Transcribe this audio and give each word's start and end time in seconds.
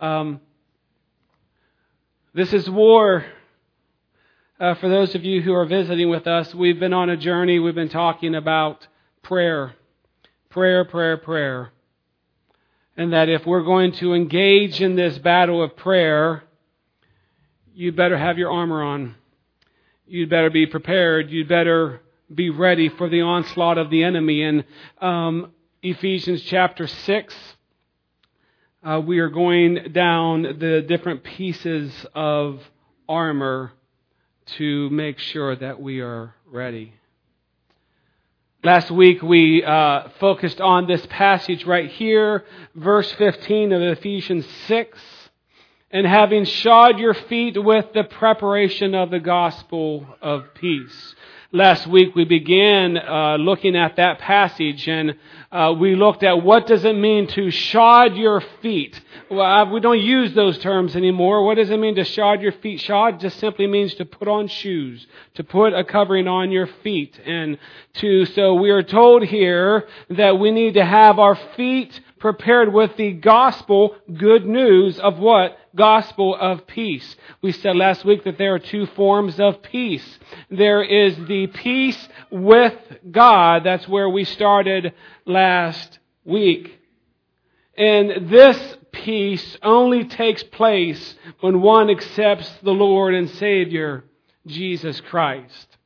Um, 0.00 0.40
this 2.32 2.52
is 2.52 2.70
war. 2.70 3.24
Uh, 4.60 4.74
for 4.74 4.88
those 4.88 5.14
of 5.16 5.24
you 5.24 5.42
who 5.42 5.52
are 5.54 5.66
visiting 5.66 6.08
with 6.08 6.28
us, 6.28 6.54
we've 6.54 6.78
been 6.78 6.92
on 6.92 7.10
a 7.10 7.16
journey. 7.16 7.58
We've 7.58 7.74
been 7.74 7.88
talking 7.88 8.36
about 8.36 8.86
prayer. 9.22 9.74
Prayer, 10.50 10.84
prayer, 10.84 11.16
prayer. 11.16 11.72
And 12.96 13.12
that 13.12 13.28
if 13.28 13.44
we're 13.44 13.64
going 13.64 13.92
to 13.92 14.14
engage 14.14 14.80
in 14.80 14.94
this 14.94 15.18
battle 15.18 15.62
of 15.62 15.76
prayer, 15.76 16.44
you 17.74 17.90
better 17.90 18.18
have 18.18 18.38
your 18.38 18.52
armor 18.52 18.82
on. 18.82 19.16
You'd 20.06 20.30
better 20.30 20.50
be 20.50 20.66
prepared. 20.66 21.30
You'd 21.30 21.48
better 21.48 22.00
be 22.32 22.50
ready 22.50 22.88
for 22.88 23.08
the 23.08 23.22
onslaught 23.22 23.78
of 23.78 23.90
the 23.90 24.04
enemy. 24.04 24.42
In 24.42 24.64
um, 25.00 25.52
Ephesians 25.82 26.42
chapter 26.42 26.86
6, 26.86 27.34
uh, 28.88 28.98
we 29.00 29.18
are 29.18 29.28
going 29.28 29.92
down 29.92 30.42
the 30.42 30.82
different 30.88 31.22
pieces 31.22 31.92
of 32.14 32.62
armor 33.06 33.70
to 34.46 34.88
make 34.88 35.18
sure 35.18 35.54
that 35.54 35.78
we 35.78 36.00
are 36.00 36.34
ready. 36.46 36.94
Last 38.64 38.90
week 38.90 39.20
we 39.20 39.62
uh, 39.62 40.08
focused 40.18 40.62
on 40.62 40.86
this 40.86 41.04
passage 41.10 41.66
right 41.66 41.90
here, 41.90 42.46
verse 42.74 43.12
15 43.12 43.72
of 43.72 43.82
Ephesians 43.82 44.46
6. 44.68 44.98
And 45.90 46.06
having 46.06 46.46
shod 46.46 46.98
your 46.98 47.14
feet 47.14 47.62
with 47.62 47.92
the 47.92 48.04
preparation 48.04 48.94
of 48.94 49.10
the 49.10 49.20
gospel 49.20 50.06
of 50.22 50.54
peace. 50.54 51.14
Last 51.50 51.86
week 51.86 52.14
we 52.14 52.26
began 52.26 52.98
uh, 52.98 53.36
looking 53.36 53.74
at 53.74 53.96
that 53.96 54.18
passage 54.18 54.86
and 54.86 55.16
uh, 55.50 55.74
we 55.80 55.94
looked 55.96 56.22
at 56.22 56.42
what 56.42 56.66
does 56.66 56.84
it 56.84 56.92
mean 56.92 57.26
to 57.28 57.50
shod 57.50 58.16
your 58.16 58.42
feet. 58.60 59.00
Well, 59.30 59.70
we 59.70 59.80
don't 59.80 59.98
use 59.98 60.34
those 60.34 60.58
terms 60.58 60.94
anymore. 60.94 61.46
What 61.46 61.54
does 61.54 61.70
it 61.70 61.78
mean 61.78 61.94
to 61.94 62.04
shod 62.04 62.42
your 62.42 62.52
feet? 62.52 62.82
Shod 62.82 63.18
just 63.18 63.38
simply 63.38 63.66
means 63.66 63.94
to 63.94 64.04
put 64.04 64.28
on 64.28 64.48
shoes, 64.48 65.06
to 65.36 65.42
put 65.42 65.72
a 65.72 65.84
covering 65.84 66.28
on 66.28 66.52
your 66.52 66.66
feet, 66.66 67.18
and 67.24 67.56
to. 67.94 68.26
So 68.26 68.52
we 68.52 68.68
are 68.68 68.82
told 68.82 69.24
here 69.24 69.88
that 70.10 70.38
we 70.38 70.50
need 70.50 70.74
to 70.74 70.84
have 70.84 71.18
our 71.18 71.34
feet 71.56 71.98
prepared 72.18 72.72
with 72.72 72.96
the 72.96 73.12
gospel 73.12 73.96
good 74.16 74.46
news 74.46 74.98
of 74.98 75.18
what? 75.18 75.58
Gospel 75.74 76.34
of 76.34 76.66
peace. 76.66 77.16
We 77.42 77.52
said 77.52 77.76
last 77.76 78.04
week 78.04 78.24
that 78.24 78.38
there 78.38 78.54
are 78.54 78.58
two 78.58 78.86
forms 78.86 79.38
of 79.38 79.62
peace. 79.62 80.18
There 80.50 80.82
is 80.82 81.16
the 81.26 81.46
peace 81.46 82.08
with 82.30 82.74
God. 83.10 83.64
That's 83.64 83.88
where 83.88 84.08
we 84.08 84.24
started 84.24 84.94
last 85.24 85.98
week. 86.24 86.80
And 87.76 88.28
this 88.28 88.76
peace 88.90 89.56
only 89.62 90.04
takes 90.04 90.42
place 90.42 91.14
when 91.40 91.60
one 91.60 91.90
accepts 91.90 92.50
the 92.62 92.72
Lord 92.72 93.14
and 93.14 93.30
Savior, 93.30 94.04
Jesus 94.46 95.00
Christ. 95.00 95.76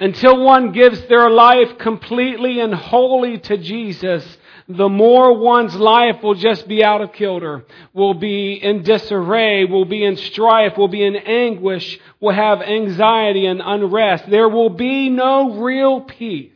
Until 0.00 0.42
one 0.42 0.72
gives 0.72 1.06
their 1.06 1.30
life 1.30 1.78
completely 1.78 2.60
and 2.60 2.74
wholly 2.74 3.38
to 3.38 3.56
Jesus, 3.56 4.38
the 4.76 4.88
more 4.88 5.38
one's 5.38 5.74
life 5.74 6.22
will 6.22 6.34
just 6.34 6.66
be 6.68 6.84
out 6.84 7.00
of 7.00 7.12
kilter, 7.12 7.64
will 7.92 8.14
be 8.14 8.54
in 8.54 8.82
disarray, 8.82 9.64
will 9.64 9.84
be 9.84 10.04
in 10.04 10.16
strife, 10.16 10.76
will 10.76 10.88
be 10.88 11.04
in 11.04 11.16
anguish, 11.16 11.98
will 12.20 12.34
have 12.34 12.62
anxiety 12.62 13.46
and 13.46 13.60
unrest. 13.64 14.24
There 14.28 14.48
will 14.48 14.70
be 14.70 15.08
no 15.08 15.58
real 15.58 16.00
peace 16.00 16.52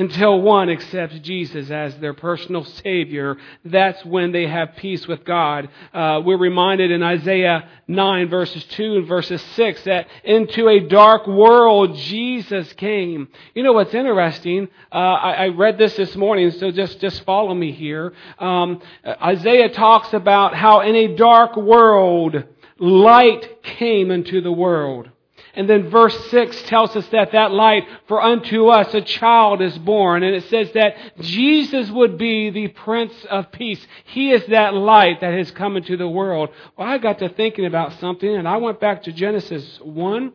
until 0.00 0.40
one 0.40 0.70
accepts 0.70 1.18
Jesus 1.18 1.70
as 1.70 1.94
their 1.98 2.14
personal 2.14 2.64
Savior. 2.64 3.36
That's 3.66 4.02
when 4.02 4.32
they 4.32 4.46
have 4.46 4.76
peace 4.76 5.06
with 5.06 5.26
God. 5.26 5.68
Uh, 5.92 6.22
we're 6.24 6.38
reminded 6.38 6.90
in 6.90 7.02
Isaiah 7.02 7.68
9 7.86 8.30
verses 8.30 8.64
2 8.64 8.96
and 8.96 9.06
verses 9.06 9.42
6 9.56 9.84
that 9.84 10.08
into 10.24 10.68
a 10.68 10.80
dark 10.80 11.26
world 11.26 11.96
Jesus 11.96 12.72
came. 12.72 13.28
You 13.54 13.62
know 13.62 13.74
what's 13.74 13.92
interesting? 13.92 14.68
Uh, 14.90 14.96
I, 14.96 15.32
I, 15.32 15.48
read 15.48 15.76
this 15.76 15.94
this 15.96 16.16
morning, 16.16 16.50
so 16.52 16.70
just, 16.70 16.98
just 17.00 17.22
follow 17.24 17.54
me 17.54 17.70
here. 17.70 18.14
Um, 18.38 18.80
Isaiah 19.04 19.68
talks 19.68 20.14
about 20.14 20.54
how 20.54 20.80
in 20.80 20.96
a 20.96 21.14
dark 21.14 21.56
world 21.56 22.42
light 22.78 23.62
came 23.62 24.10
into 24.10 24.40
the 24.40 24.52
world. 24.52 25.10
And 25.54 25.68
then 25.68 25.90
verse 25.90 26.16
6 26.30 26.62
tells 26.62 26.94
us 26.96 27.06
that 27.08 27.32
that 27.32 27.50
light, 27.52 27.86
for 28.06 28.22
unto 28.22 28.68
us 28.68 28.92
a 28.94 29.00
child 29.00 29.62
is 29.62 29.76
born. 29.78 30.22
And 30.22 30.34
it 30.34 30.44
says 30.48 30.70
that 30.72 30.96
Jesus 31.20 31.90
would 31.90 32.18
be 32.18 32.50
the 32.50 32.68
Prince 32.68 33.24
of 33.28 33.50
Peace. 33.52 33.84
He 34.04 34.32
is 34.32 34.46
that 34.46 34.74
light 34.74 35.20
that 35.20 35.34
has 35.34 35.50
come 35.50 35.76
into 35.76 35.96
the 35.96 36.08
world. 36.08 36.50
Well, 36.76 36.88
I 36.88 36.98
got 36.98 37.18
to 37.18 37.28
thinking 37.28 37.66
about 37.66 37.98
something 38.00 38.34
and 38.34 38.46
I 38.46 38.58
went 38.58 38.80
back 38.80 39.02
to 39.04 39.12
Genesis 39.12 39.80
1 39.82 40.32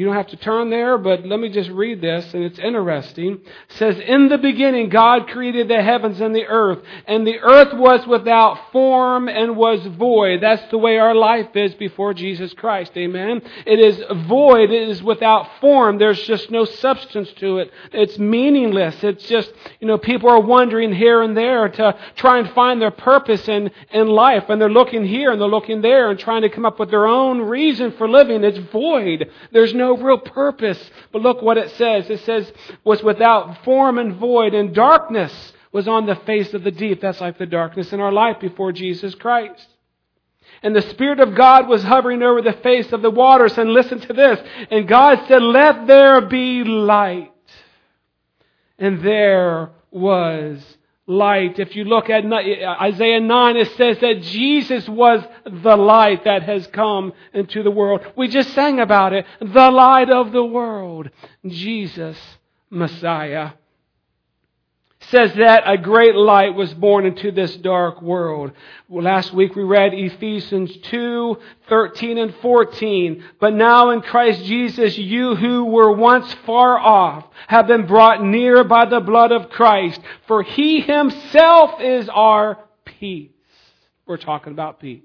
you 0.00 0.06
don't 0.06 0.16
have 0.16 0.28
to 0.28 0.36
turn 0.38 0.70
there, 0.70 0.96
but 0.96 1.26
let 1.26 1.38
me 1.38 1.50
just 1.50 1.68
read 1.68 2.00
this, 2.00 2.32
and 2.32 2.42
it's 2.42 2.58
interesting. 2.58 3.32
It 3.34 3.76
says, 3.76 4.00
In 4.00 4.30
the 4.30 4.38
beginning, 4.38 4.88
God 4.88 5.28
created 5.28 5.68
the 5.68 5.82
heavens 5.82 6.22
and 6.22 6.34
the 6.34 6.46
earth, 6.46 6.78
and 7.06 7.26
the 7.26 7.38
earth 7.40 7.74
was 7.74 8.06
without 8.06 8.72
form 8.72 9.28
and 9.28 9.58
was 9.58 9.84
void. 9.98 10.40
That's 10.40 10.70
the 10.70 10.78
way 10.78 10.96
our 10.96 11.14
life 11.14 11.54
is 11.54 11.74
before 11.74 12.14
Jesus 12.14 12.54
Christ. 12.54 12.92
Amen. 12.96 13.42
It 13.66 13.78
is 13.78 14.02
void. 14.26 14.70
It 14.70 14.88
is 14.88 15.02
without 15.02 15.60
form. 15.60 15.98
There's 15.98 16.22
just 16.22 16.50
no 16.50 16.64
substance 16.64 17.30
to 17.34 17.58
it. 17.58 17.70
It's 17.92 18.18
meaningless. 18.18 19.04
It's 19.04 19.28
just, 19.28 19.52
you 19.80 19.86
know, 19.86 19.98
people 19.98 20.30
are 20.30 20.40
wandering 20.40 20.94
here 20.94 21.20
and 21.20 21.36
there 21.36 21.68
to 21.68 21.98
try 22.16 22.38
and 22.38 22.48
find 22.52 22.80
their 22.80 22.90
purpose 22.90 23.46
in, 23.48 23.70
in 23.92 24.06
life, 24.06 24.44
and 24.48 24.58
they're 24.58 24.70
looking 24.70 25.04
here 25.04 25.30
and 25.30 25.38
they're 25.38 25.46
looking 25.46 25.82
there 25.82 26.08
and 26.08 26.18
trying 26.18 26.40
to 26.40 26.48
come 26.48 26.64
up 26.64 26.80
with 26.80 26.90
their 26.90 27.06
own 27.06 27.42
reason 27.42 27.92
for 27.98 28.08
living. 28.08 28.42
It's 28.44 28.56
void. 28.56 29.30
There's 29.52 29.74
no 29.74 29.89
real 29.96 30.18
purpose. 30.18 30.90
But 31.12 31.22
look 31.22 31.42
what 31.42 31.58
it 31.58 31.70
says. 31.76 32.10
It 32.10 32.20
says, 32.20 32.50
was 32.84 33.02
without 33.02 33.64
form 33.64 33.98
and 33.98 34.16
void, 34.16 34.54
and 34.54 34.74
darkness 34.74 35.52
was 35.72 35.86
on 35.86 36.06
the 36.06 36.16
face 36.16 36.52
of 36.54 36.64
the 36.64 36.70
deep. 36.70 37.00
That's 37.00 37.20
like 37.20 37.38
the 37.38 37.46
darkness 37.46 37.92
in 37.92 38.00
our 38.00 38.12
life 38.12 38.40
before 38.40 38.72
Jesus 38.72 39.14
Christ. 39.14 39.66
And 40.62 40.74
the 40.74 40.82
Spirit 40.82 41.20
of 41.20 41.34
God 41.34 41.68
was 41.68 41.82
hovering 41.82 42.22
over 42.22 42.42
the 42.42 42.52
face 42.52 42.92
of 42.92 43.02
the 43.02 43.10
waters. 43.10 43.56
And 43.56 43.72
listen 43.72 44.00
to 44.00 44.12
this. 44.12 44.40
And 44.70 44.88
God 44.88 45.26
said, 45.26 45.42
Let 45.42 45.86
there 45.86 46.20
be 46.22 46.64
light. 46.64 47.32
And 48.78 49.02
there 49.02 49.70
was 49.90 50.62
light. 51.10 51.58
If 51.58 51.74
you 51.76 51.84
look 51.84 52.08
at 52.08 52.24
Isaiah 52.24 53.20
9, 53.20 53.56
it 53.56 53.76
says 53.76 53.98
that 54.00 54.22
Jesus 54.22 54.88
was 54.88 55.22
the 55.44 55.76
light 55.76 56.24
that 56.24 56.44
has 56.44 56.66
come 56.68 57.12
into 57.34 57.62
the 57.62 57.70
world. 57.70 58.00
We 58.16 58.28
just 58.28 58.54
sang 58.54 58.80
about 58.80 59.12
it. 59.12 59.26
The 59.40 59.70
light 59.70 60.10
of 60.10 60.32
the 60.32 60.44
world. 60.44 61.10
Jesus, 61.46 62.16
Messiah 62.70 63.50
says 65.10 65.34
that 65.34 65.64
a 65.66 65.76
great 65.76 66.14
light 66.14 66.54
was 66.54 66.72
born 66.74 67.04
into 67.04 67.32
this 67.32 67.56
dark 67.56 68.00
world. 68.00 68.52
Last 68.88 69.34
week 69.34 69.56
we 69.56 69.64
read 69.64 69.92
Ephesians 69.92 70.76
2, 70.84 71.36
13 71.68 72.18
and 72.18 72.34
14. 72.36 73.24
But 73.40 73.54
now 73.54 73.90
in 73.90 74.02
Christ 74.02 74.44
Jesus, 74.44 74.96
you 74.96 75.34
who 75.34 75.64
were 75.64 75.92
once 75.92 76.32
far 76.46 76.78
off 76.78 77.24
have 77.48 77.66
been 77.66 77.86
brought 77.86 78.22
near 78.22 78.62
by 78.62 78.84
the 78.84 79.00
blood 79.00 79.32
of 79.32 79.50
Christ, 79.50 80.00
for 80.26 80.42
he 80.42 80.80
himself 80.80 81.80
is 81.80 82.08
our 82.08 82.58
peace. 82.84 83.30
We're 84.06 84.16
talking 84.16 84.52
about 84.52 84.80
peace. 84.80 85.02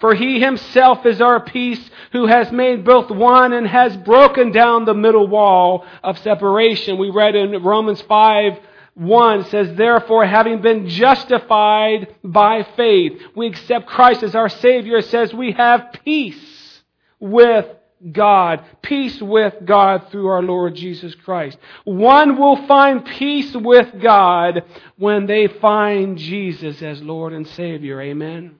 For 0.00 0.14
he 0.14 0.40
himself 0.40 1.06
is 1.06 1.20
our 1.20 1.38
peace, 1.38 1.80
who 2.10 2.26
has 2.26 2.50
made 2.50 2.84
both 2.84 3.08
one 3.08 3.52
and 3.52 3.66
has 3.68 3.96
broken 3.98 4.50
down 4.50 4.84
the 4.84 4.94
middle 4.94 5.28
wall 5.28 5.86
of 6.02 6.18
separation. 6.18 6.98
We 6.98 7.10
read 7.10 7.36
in 7.36 7.62
Romans 7.62 8.00
5, 8.02 8.58
1 8.94 9.44
says, 9.46 9.76
Therefore, 9.76 10.26
having 10.26 10.60
been 10.60 10.88
justified 10.88 12.14
by 12.22 12.66
faith, 12.76 13.20
we 13.34 13.46
accept 13.46 13.86
Christ 13.86 14.22
as 14.22 14.34
our 14.34 14.48
Savior. 14.48 14.98
It 14.98 15.06
says 15.06 15.32
we 15.32 15.52
have 15.52 15.92
peace 16.04 16.82
with 17.18 17.66
God. 18.12 18.64
Peace 18.82 19.20
with 19.20 19.54
God 19.64 20.10
through 20.10 20.28
our 20.28 20.42
Lord 20.42 20.74
Jesus 20.74 21.14
Christ. 21.14 21.58
One 21.84 22.38
will 22.38 22.66
find 22.66 23.04
peace 23.04 23.54
with 23.54 24.00
God 24.00 24.64
when 24.96 25.26
they 25.26 25.46
find 25.46 26.16
Jesus 26.18 26.82
as 26.82 27.02
Lord 27.02 27.32
and 27.32 27.46
Savior. 27.46 28.00
Amen. 28.00 28.56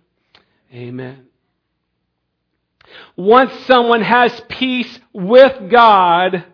Amen. 0.73 1.27
Once 3.17 3.53
someone 3.67 4.03
has 4.03 4.41
peace 4.49 4.99
with 5.13 5.71
God, 5.71 6.45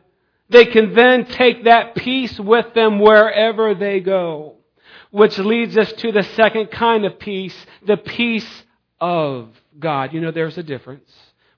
they 0.49 0.67
can 0.67 0.95
then 0.95 1.27
take 1.27 1.65
that 1.65 1.95
peace 1.95 2.39
with 2.39 2.75
them 2.75 2.99
wherever 2.99 3.75
they 3.75 4.01
go. 4.01 4.55
Which 5.11 5.39
leads 5.39 5.77
us 5.79 5.93
to 5.95 6.13
the 6.13 6.23
second 6.23 6.71
kind 6.71 7.05
of 7.05 7.19
peace, 7.19 7.55
the 7.87 7.97
peace 7.97 8.65
of 9.01 9.49
God. 9.79 10.13
You 10.13 10.21
know, 10.21 10.31
there's 10.31 10.59
a 10.59 10.63
difference. 10.63 11.11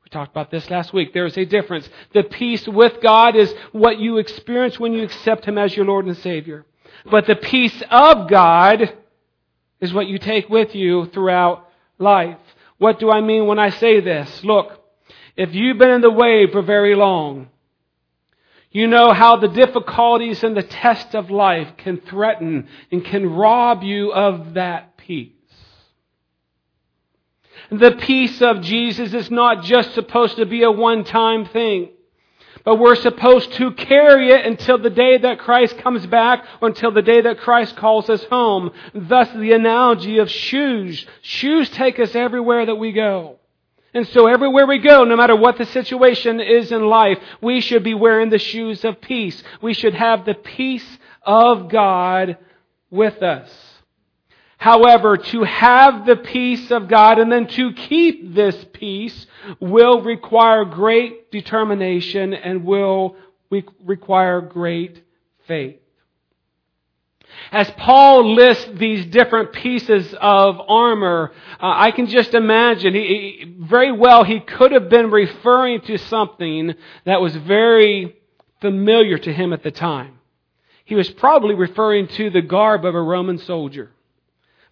We 0.05 0.11
talked 0.11 0.31
about 0.31 0.51
this 0.51 0.71
last 0.71 0.93
week. 0.93 1.13
There's 1.13 1.37
a 1.37 1.45
difference. 1.45 1.89
The 2.15 2.23
peace 2.23 2.67
with 2.67 3.01
God 3.03 3.37
is 3.37 3.53
what 3.73 3.99
you 3.99 4.19
experience 4.19 4.79
when 4.79 4.93
you 4.93 5.03
accept 5.03 5.45
Him 5.45 5.59
as 5.59 5.77
your 5.77 5.87
Lord 5.87 6.07
and 6.07 6.17
Savior. 6.17 6.65
But 7.11 7.27
the 7.27 7.37
peace 7.37 7.83
of 7.91 8.29
God 8.29 8.95
is 9.81 9.93
what 9.93 10.07
you 10.07 10.19
take 10.19 10.49
with 10.49 10.75
you 10.75 11.07
throughout 11.07 11.69
life. 11.99 12.39
What 12.79 13.01
do 13.01 13.11
I 13.11 13.21
mean 13.21 13.47
when 13.47 13.59
I 13.59 13.71
say 13.71 14.01
this? 14.01 14.45
Look, 14.45 14.83
if 15.37 15.55
you've 15.55 15.79
been 15.79 15.91
in 15.91 16.01
the 16.01 16.11
way 16.11 16.51
for 16.51 16.63
very 16.63 16.95
long, 16.95 17.49
you 18.71 18.87
know 18.87 19.13
how 19.13 19.37
the 19.37 19.49
difficulties 19.49 20.45
and 20.45 20.57
the 20.57 20.63
tests 20.63 21.15
of 21.15 21.31
life 21.31 21.69
can 21.79 22.01
threaten 22.01 22.69
and 22.93 23.05
can 23.05 23.31
rob 23.31 23.83
you 23.83 24.13
of 24.13 24.55
that 24.55 24.97
peace. 24.99 25.33
The 27.71 27.93
peace 27.93 28.41
of 28.43 28.61
Jesus 28.61 29.15
is 29.15 29.31
not 29.31 29.65
just 29.65 29.95
supposed 29.95 30.37
to 30.37 30.47
be 30.47 30.63
a 30.63 30.71
one-time 30.71 31.47
thing, 31.47 31.91
but 32.65 32.79
we're 32.79 32.95
supposed 32.95 33.53
to 33.55 33.73
carry 33.73 34.31
it 34.31 34.45
until 34.45 34.79
the 34.79 34.91
day 34.91 35.17
that 35.17 35.39
Christ 35.39 35.79
comes 35.79 36.07
back 36.07 36.45
or 36.61 36.69
until 36.69 36.91
the 36.91 37.03
day 37.03 37.21
that 37.23 37.39
Christ 37.39 37.77
calls 37.77 38.11
us 38.11 38.25
home. 38.25 38.71
Thus 38.95 39.31
the 39.31 39.53
analogy 39.53 40.19
of 40.19 40.31
shoes. 40.31 41.07
Shoes 41.23 41.71
take 41.71 41.99
us 41.99 42.15
everywhere 42.15 42.67
that 42.67 42.77
we 42.77 42.93
go. 42.93 43.39
And 43.95 44.07
so 44.09 44.27
everywhere 44.27 44.67
we 44.67 44.79
go, 44.79 45.05
no 45.05 45.17
matter 45.17 45.35
what 45.35 45.57
the 45.57 45.65
situation 45.67 46.41
is 46.41 46.71
in 46.73 46.87
life, 46.87 47.19
we 47.41 47.61
should 47.61 47.83
be 47.83 47.95
wearing 47.95 48.29
the 48.29 48.39
shoes 48.39 48.85
of 48.85 49.01
peace. 49.01 49.43
We 49.63 49.73
should 49.73 49.95
have 49.95 50.25
the 50.25 50.35
peace 50.35 50.99
of 51.23 51.69
God 51.69 52.37
with 52.91 53.23
us. 53.23 53.51
However, 54.59 55.17
to 55.17 55.45
have 55.45 56.05
the 56.05 56.17
peace 56.17 56.71
of 56.71 56.89
God 56.89 57.19
and 57.19 57.31
then 57.31 57.47
to 57.47 57.73
keep 57.73 58.35
this 58.35 58.67
peace 58.73 59.27
will 59.61 60.03
require 60.03 60.65
great 60.65 61.31
determination 61.31 62.35
and 62.35 62.65
will 62.65 63.17
require 63.85 64.41
great 64.41 65.03
faith. 65.47 65.79
As 67.51 67.71
Paul 67.73 68.35
lists 68.35 68.69
these 68.75 69.07
different 69.07 69.53
pieces 69.53 70.15
of 70.21 70.61
armor, 70.69 71.33
uh, 71.61 71.73
I 71.77 71.91
can 71.93 72.07
just 72.07 72.35
imagine, 72.35 72.95
he, 72.95 73.01
he, 73.01 73.57
very 73.59 73.93
well, 73.93 74.25
he 74.25 74.41
could 74.41 74.73
have 74.73 74.89
been 74.89 75.11
referring 75.11 75.81
to 75.83 75.99
something 75.99 76.75
that 77.05 77.21
was 77.21 77.35
very 77.37 78.17
familiar 78.61 79.19
to 79.19 79.33
him 79.33 79.53
at 79.53 79.63
the 79.63 79.71
time. 79.71 80.19
He 80.85 80.95
was 80.95 81.09
probably 81.11 81.55
referring 81.55 82.09
to 82.09 82.31
the 82.31 82.43
garb 82.43 82.85
of 82.85 82.95
a 82.95 83.03
Roman 83.03 83.39
soldier 83.39 83.91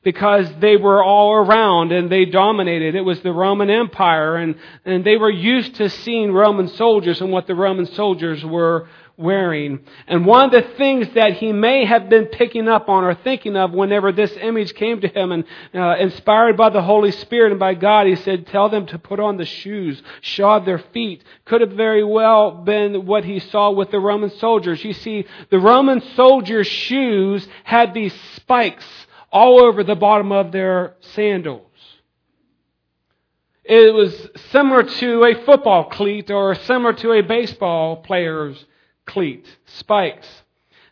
because 0.02 0.48
they 0.60 0.76
were 0.76 1.02
all 1.02 1.34
around 1.34 1.90
and 1.92 2.08
they 2.08 2.24
dominated. 2.24 2.94
It 2.94 3.00
was 3.00 3.20
the 3.22 3.32
Roman 3.32 3.68
Empire 3.68 4.36
and, 4.36 4.54
and 4.84 5.04
they 5.04 5.16
were 5.16 5.30
used 5.30 5.74
to 5.74 5.90
seeing 5.90 6.32
Roman 6.32 6.68
soldiers 6.68 7.20
and 7.20 7.32
what 7.32 7.46
the 7.46 7.56
Roman 7.56 7.86
soldiers 7.86 8.44
were 8.44 8.88
wearing. 9.16 9.80
And 10.06 10.26
one 10.26 10.44
of 10.44 10.50
the 10.52 10.68
things 10.76 11.08
that 11.14 11.34
he 11.34 11.52
may 11.52 11.84
have 11.86 12.08
been 12.08 12.26
picking 12.26 12.68
up 12.68 12.88
on 12.88 13.04
or 13.04 13.14
thinking 13.14 13.56
of 13.56 13.72
whenever 13.72 14.12
this 14.12 14.32
image 14.40 14.74
came 14.74 15.00
to 15.00 15.08
him 15.08 15.32
and 15.32 15.44
uh, 15.74 15.96
inspired 15.98 16.56
by 16.56 16.70
the 16.70 16.82
Holy 16.82 17.12
Spirit 17.12 17.52
and 17.52 17.60
by 17.60 17.74
God, 17.74 18.06
he 18.06 18.16
said, 18.16 18.46
tell 18.46 18.68
them 18.68 18.86
to 18.86 18.98
put 18.98 19.18
on 19.18 19.38
the 19.38 19.44
shoes, 19.44 20.02
shod 20.20 20.66
their 20.66 20.78
feet. 20.92 21.24
Could 21.46 21.62
have 21.62 21.72
very 21.72 22.04
well 22.04 22.50
been 22.50 23.06
what 23.06 23.24
he 23.24 23.38
saw 23.38 23.70
with 23.70 23.90
the 23.90 24.00
Roman 24.00 24.30
soldiers. 24.30 24.84
You 24.84 24.92
see, 24.92 25.26
the 25.50 25.58
Roman 25.58 26.02
soldiers' 26.14 26.66
shoes 26.66 27.46
had 27.64 27.94
these 27.94 28.14
spikes 28.34 28.86
all 29.32 29.60
over 29.60 29.82
the 29.82 29.96
bottom 29.96 30.30
of 30.30 30.52
their 30.52 30.96
sandals. 31.00 31.62
It 33.64 33.92
was 33.92 34.28
similar 34.52 34.84
to 34.84 35.24
a 35.24 35.44
football 35.44 35.84
cleat 35.84 36.30
or 36.30 36.54
similar 36.54 36.92
to 36.92 37.12
a 37.12 37.22
baseball 37.22 37.96
player's 37.96 38.64
cleat, 39.06 39.46
spikes. 39.66 40.26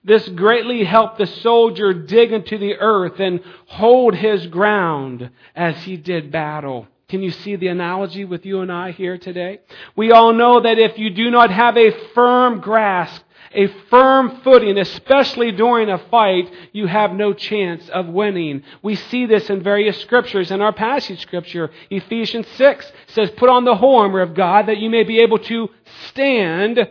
This 0.03 0.29
greatly 0.29 0.85
helped 0.85 1.19
the 1.19 1.27
soldier 1.27 1.95
dig 1.95 2.33
into 2.33 2.59
the 2.59 2.77
earth 2.77 3.21
and 3.21 3.41
hold 3.67 4.15
his 4.15 4.47
ground 4.47 5.31
as 5.57 5.83
he 5.85 5.97
did 5.97 6.31
battle. 6.31 6.87
Can 7.09 7.23
you 7.23 7.31
see 7.31 7.57
the 7.57 7.69
analogy 7.69 8.25
with 8.25 8.45
you 8.45 8.61
and 8.61 8.73
I 8.73 8.91
here 8.93 9.19
today? 9.19 9.61
We 9.97 10.13
all 10.13 10.33
know 10.33 10.61
that 10.61 10.79
if 10.79 10.99
you 10.99 11.11
do 11.11 11.31
not 11.31 11.51
have 11.51 11.77
a 11.77 11.91
firm 12.15 12.61
grasp 12.61 13.23
a 13.55 13.69
firm 13.89 14.41
footing, 14.43 14.77
especially 14.79 15.53
during 15.53 15.89
a 15.89 15.99
fight, 15.99 16.53
you 16.73 16.87
have 16.87 17.13
no 17.13 17.33
chance 17.33 17.89
of 17.89 18.07
winning. 18.07 18.63
We 18.83 18.97
see 18.97 19.27
this 19.27 19.49
in 19.49 19.63
various 19.63 20.01
scriptures. 20.01 20.51
In 20.51 20.61
our 20.61 20.73
passage 20.73 21.21
scripture, 21.21 21.71
Ephesians 21.89 22.49
6 22.57 22.93
says, 23.09 23.31
Put 23.31 23.49
on 23.49 23.65
the 23.65 23.77
whole 23.77 24.01
armor 24.01 24.21
of 24.21 24.35
God 24.35 24.67
that 24.67 24.79
you 24.79 24.91
may 24.91 25.05
be 25.05 25.21
able 25.21 25.39
to 25.39 25.71
stand 26.09 26.89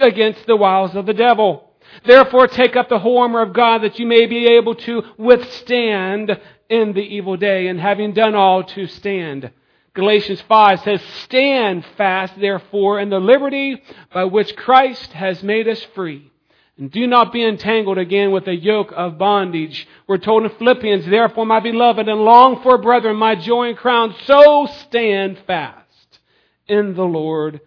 against 0.00 0.46
the 0.46 0.56
wiles 0.56 0.94
of 0.94 1.06
the 1.06 1.14
devil. 1.14 1.70
Therefore, 2.04 2.46
take 2.46 2.76
up 2.76 2.88
the 2.88 2.98
whole 2.98 3.18
armor 3.18 3.42
of 3.42 3.52
God 3.52 3.82
that 3.82 3.98
you 3.98 4.06
may 4.06 4.26
be 4.26 4.46
able 4.46 4.74
to 4.76 5.02
withstand 5.18 6.38
in 6.68 6.92
the 6.92 7.00
evil 7.00 7.36
day, 7.36 7.66
and 7.66 7.80
having 7.80 8.12
done 8.12 8.34
all, 8.34 8.62
to 8.62 8.86
stand. 8.86 9.50
Galatians 9.92 10.40
5 10.42 10.80
says, 10.80 11.02
Stand 11.24 11.84
fast, 11.96 12.38
therefore, 12.38 13.00
in 13.00 13.10
the 13.10 13.18
liberty 13.18 13.82
by 14.14 14.24
which 14.24 14.56
Christ 14.56 15.12
has 15.12 15.42
made 15.42 15.66
us 15.66 15.82
free. 15.94 16.30
And 16.78 16.90
do 16.90 17.06
not 17.06 17.32
be 17.32 17.44
entangled 17.44 17.98
again 17.98 18.30
with 18.30 18.46
a 18.46 18.54
yoke 18.54 18.92
of 18.96 19.18
bondage. 19.18 19.86
We're 20.06 20.18
told 20.18 20.44
in 20.44 20.50
Philippians, 20.50 21.06
Therefore, 21.06 21.44
my 21.44 21.60
beloved 21.60 22.08
and 22.08 22.20
long 22.20 22.62
for 22.62 22.78
brethren, 22.78 23.16
my 23.16 23.34
joy 23.34 23.70
and 23.70 23.76
crown, 23.76 24.14
so 24.24 24.66
stand 24.66 25.40
fast 25.46 26.20
in 26.68 26.94
the 26.94 27.04
Lord, 27.04 27.60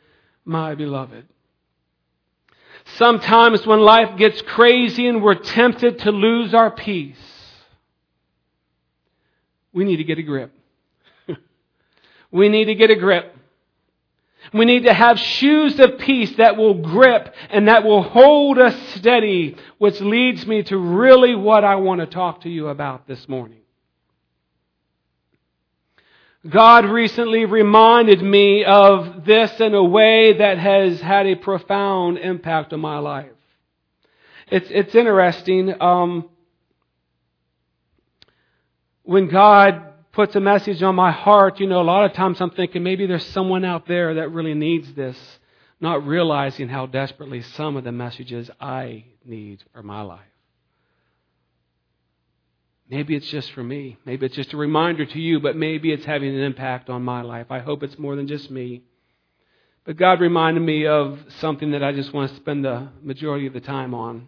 my 0.46 0.76
beloved. 0.76 1.26
Sometimes 2.98 3.66
when 3.66 3.80
life 3.80 4.18
gets 4.18 4.42
crazy 4.42 5.08
and 5.08 5.24
we're 5.24 5.36
tempted 5.36 6.00
to 6.00 6.12
lose 6.12 6.54
our 6.54 6.70
peace, 6.70 7.18
we 9.72 9.84
need 9.84 9.98
to 9.98 10.04
get 10.04 10.20
a 10.20 10.24
grip. 10.24 10.54
We 12.32 12.50
need 12.50 12.66
to 12.66 12.76
get 12.76 12.90
a 12.90 12.96
grip. 12.96 13.36
We 14.54 14.66
need 14.66 14.86
to 14.86 14.94
have 14.94 15.20
shoes 15.20 15.80
of 15.80 16.00
peace 16.00 16.36
that 16.38 16.58
will 16.58 16.76
grip 16.76 17.34
and 17.50 17.68
that 17.68 17.84
will 17.84 18.02
hold 18.02 18.58
us 18.58 18.76
steady, 18.96 19.56
which 19.78 20.02
leads 20.02 20.46
me 20.46 20.64
to 20.64 20.78
really 20.78 21.36
what 21.36 21.64
I 21.64 21.76
want 21.76 22.02
to 22.02 22.08
talk 22.08 22.42
to 22.42 22.50
you 22.50 22.68
about 22.68 23.08
this 23.08 23.30
morning. 23.30 23.63
God 26.48 26.86
recently 26.86 27.46
reminded 27.46 28.22
me 28.22 28.66
of 28.66 29.24
this 29.24 29.62
in 29.62 29.74
a 29.74 29.84
way 29.84 30.34
that 30.34 30.58
has 30.58 31.00
had 31.00 31.26
a 31.26 31.36
profound 31.36 32.18
impact 32.18 32.74
on 32.74 32.82
my 32.82 32.98
life. 32.98 33.32
It's, 34.52 34.68
it's 34.70 34.94
interesting. 34.94 35.74
Um, 35.82 36.30
when 39.04 39.30
God 39.30 39.84
puts 40.12 40.36
a 40.36 40.42
message 40.42 40.84
on 40.84 40.96
my 40.96 41.12
heart, 41.12 41.62
you 41.62 41.68
know, 41.68 41.82
a 41.82 41.84
lot 41.84 42.06
of 42.06 42.14
times 42.14 42.42
I'm 42.42 42.52
thinking 42.52 42.84
maybe 42.84 43.06
there's 43.06 43.26
someone 43.28 43.64
out 43.64 43.88
there 43.88 44.16
that 44.16 44.32
really 44.32 44.54
needs 44.54 44.94
this, 44.94 45.18
not 45.80 46.06
realizing 46.06 46.68
how 46.68 46.88
desperately 46.88 47.42
some 47.42 47.78
of 47.78 47.86
the 47.86 47.94
messages 47.94 48.52
I 48.60 49.06
need 49.24 49.64
for 49.74 49.82
my 49.82 50.02
life. 50.02 50.33
Maybe 52.94 53.16
it's 53.16 53.28
just 53.28 53.52
for 53.54 53.64
me. 53.64 53.98
Maybe 54.06 54.28
it's 54.28 54.36
just 54.36 54.54
a 54.54 54.58
reminder 54.58 55.04
to 55.04 55.20
you, 55.20 55.40
but 55.40 55.56
maybe 55.56 55.92
it's 55.92 56.06
having 56.06 56.30
an 56.30 56.42
impact 56.42 56.92
on 56.92 57.02
my 57.02 57.24
life. 57.24 57.48
I 57.50 57.58
hope 57.58 57.82
it's 57.82 57.98
more 57.98 58.16
than 58.16 58.28
just 58.28 58.52
me. 58.52 58.84
But 59.84 59.98
God 59.98 60.22
reminded 60.22 60.60
me 60.60 60.86
of 60.86 61.18
something 61.40 61.72
that 61.72 61.84
I 61.84 61.92
just 61.92 62.14
want 62.14 62.30
to 62.30 62.38
spend 62.38 62.64
the 62.64 62.90
majority 63.02 63.48
of 63.48 63.54
the 63.54 63.62
time 63.62 63.96
on. 63.96 64.28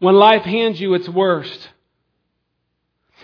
When 0.00 0.16
life 0.16 0.42
hands 0.42 0.80
you 0.80 0.94
its 0.94 1.08
worst, 1.08 1.68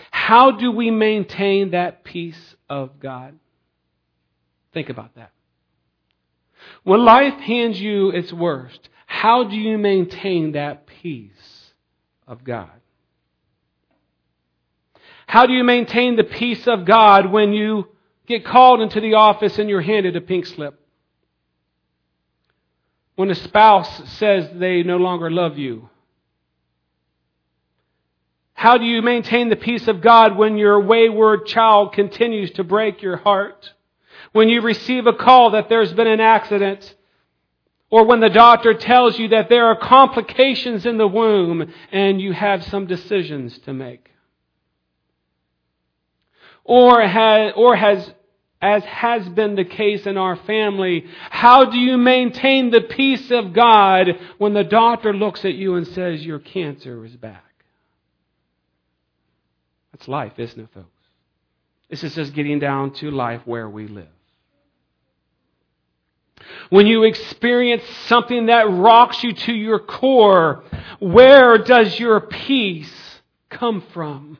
how 0.09 0.51
do 0.51 0.71
we 0.71 0.89
maintain 0.89 1.71
that 1.71 2.05
peace 2.05 2.55
of 2.69 3.01
God? 3.01 3.37
Think 4.73 4.87
about 4.87 5.15
that. 5.15 5.33
When 6.83 7.03
life 7.03 7.37
hands 7.41 7.77
you 7.81 8.11
its 8.11 8.31
worst, 8.31 8.87
how 9.05 9.43
do 9.43 9.57
you 9.57 9.77
maintain 9.77 10.53
that 10.53 10.87
peace 10.87 11.73
of 12.25 12.45
God? 12.45 12.78
How 15.29 15.45
do 15.45 15.53
you 15.53 15.63
maintain 15.63 16.15
the 16.15 16.23
peace 16.23 16.65
of 16.65 16.85
God 16.85 17.31
when 17.31 17.53
you 17.53 17.87
get 18.25 18.43
called 18.43 18.81
into 18.81 18.99
the 18.99 19.13
office 19.13 19.59
and 19.59 19.69
you're 19.69 19.79
handed 19.79 20.15
a 20.15 20.21
pink 20.21 20.47
slip? 20.47 20.73
When 23.15 23.29
a 23.29 23.35
spouse 23.35 24.09
says 24.13 24.49
they 24.55 24.81
no 24.81 24.97
longer 24.97 25.29
love 25.29 25.59
you? 25.59 25.87
How 28.55 28.79
do 28.79 28.85
you 28.85 29.03
maintain 29.03 29.49
the 29.49 29.55
peace 29.55 29.87
of 29.87 30.01
God 30.01 30.35
when 30.35 30.57
your 30.57 30.79
wayward 30.81 31.45
child 31.45 31.93
continues 31.93 32.49
to 32.53 32.63
break 32.63 33.03
your 33.03 33.17
heart? 33.17 33.71
When 34.31 34.49
you 34.49 34.61
receive 34.61 35.05
a 35.05 35.13
call 35.13 35.51
that 35.51 35.69
there's 35.69 35.93
been 35.93 36.07
an 36.07 36.21
accident? 36.21 36.95
Or 37.91 38.03
when 38.03 38.19
the 38.19 38.29
doctor 38.29 38.73
tells 38.73 39.19
you 39.19 39.27
that 39.27 39.47
there 39.47 39.67
are 39.67 39.77
complications 39.77 40.87
in 40.87 40.97
the 40.97 41.07
womb 41.07 41.71
and 41.91 42.19
you 42.19 42.33
have 42.33 42.63
some 42.63 42.87
decisions 42.87 43.59
to 43.59 43.73
make? 43.73 44.08
Or 46.69 47.01
has, 47.01 47.53
or 47.55 47.75
has, 47.75 48.13
as 48.61 48.83
has 48.83 49.27
been 49.27 49.55
the 49.55 49.65
case 49.65 50.05
in 50.05 50.19
our 50.19 50.35
family, 50.35 51.05
how 51.31 51.65
do 51.65 51.79
you 51.79 51.97
maintain 51.97 52.69
the 52.69 52.81
peace 52.81 53.31
of 53.31 53.53
God 53.53 54.09
when 54.37 54.53
the 54.53 54.63
doctor 54.63 55.11
looks 55.11 55.43
at 55.45 55.55
you 55.55 55.77
and 55.77 55.87
says 55.87 56.23
your 56.23 56.37
cancer 56.37 57.03
is 57.03 57.15
back? 57.15 57.43
That's 59.91 60.07
life, 60.07 60.33
isn't 60.37 60.59
it, 60.59 60.69
folks? 60.71 60.87
This 61.89 62.03
is 62.03 62.13
just 62.13 62.35
getting 62.35 62.59
down 62.59 62.93
to 62.93 63.09
life 63.09 63.41
where 63.45 63.67
we 63.67 63.87
live. 63.87 64.05
When 66.69 66.85
you 66.85 67.01
experience 67.01 67.81
something 68.05 68.45
that 68.45 68.69
rocks 68.69 69.23
you 69.23 69.33
to 69.33 69.53
your 69.53 69.79
core, 69.79 70.63
where 70.99 71.57
does 71.57 71.99
your 71.99 72.19
peace 72.19 72.93
come 73.49 73.81
from? 73.91 74.37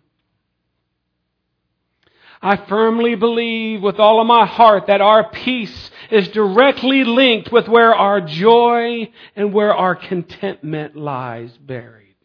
I 2.41 2.55
firmly 2.55 3.15
believe 3.15 3.81
with 3.81 4.00
all 4.00 4.22
of 4.22 4.27
my 4.27 4.46
heart 4.46 4.88
that 4.88 5.01
our 5.01 5.29
peace 5.29 5.91
is 6.10 6.29
directly 6.29 7.03
linked 7.03 7.51
with 7.51 7.67
where 7.67 7.93
our 7.93 8.22
joy 8.22 9.12
and 9.36 9.53
where 9.53 9.74
our 9.74 9.96
contentment 9.96 10.96
lies 10.96 11.51
buried. 11.58 12.15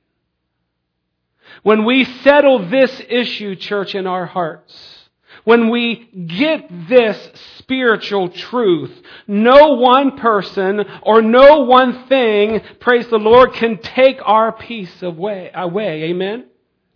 When 1.63 1.85
we 1.85 2.05
settle 2.05 2.69
this 2.69 3.01
issue, 3.09 3.57
church, 3.57 3.95
in 3.95 4.07
our 4.07 4.27
hearts, 4.27 5.09
when 5.43 5.69
we 5.71 6.09
get 6.27 6.69
this 6.89 7.31
spiritual 7.59 8.29
truth, 8.29 8.93
no 9.27 9.75
one 9.75 10.17
person 10.17 10.85
or 11.03 11.23
no 11.23 11.63
one 11.63 12.07
thing, 12.07 12.61
praise 12.81 13.07
the 13.09 13.19
Lord, 13.19 13.53
can 13.55 13.79
take 13.79 14.21
our 14.23 14.53
peace 14.53 15.03
away. 15.03 15.51
away. 15.53 16.05
Amen? 16.05 16.47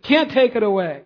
Can't 0.03 0.31
take 0.31 0.55
it 0.55 0.63
away. 0.63 1.03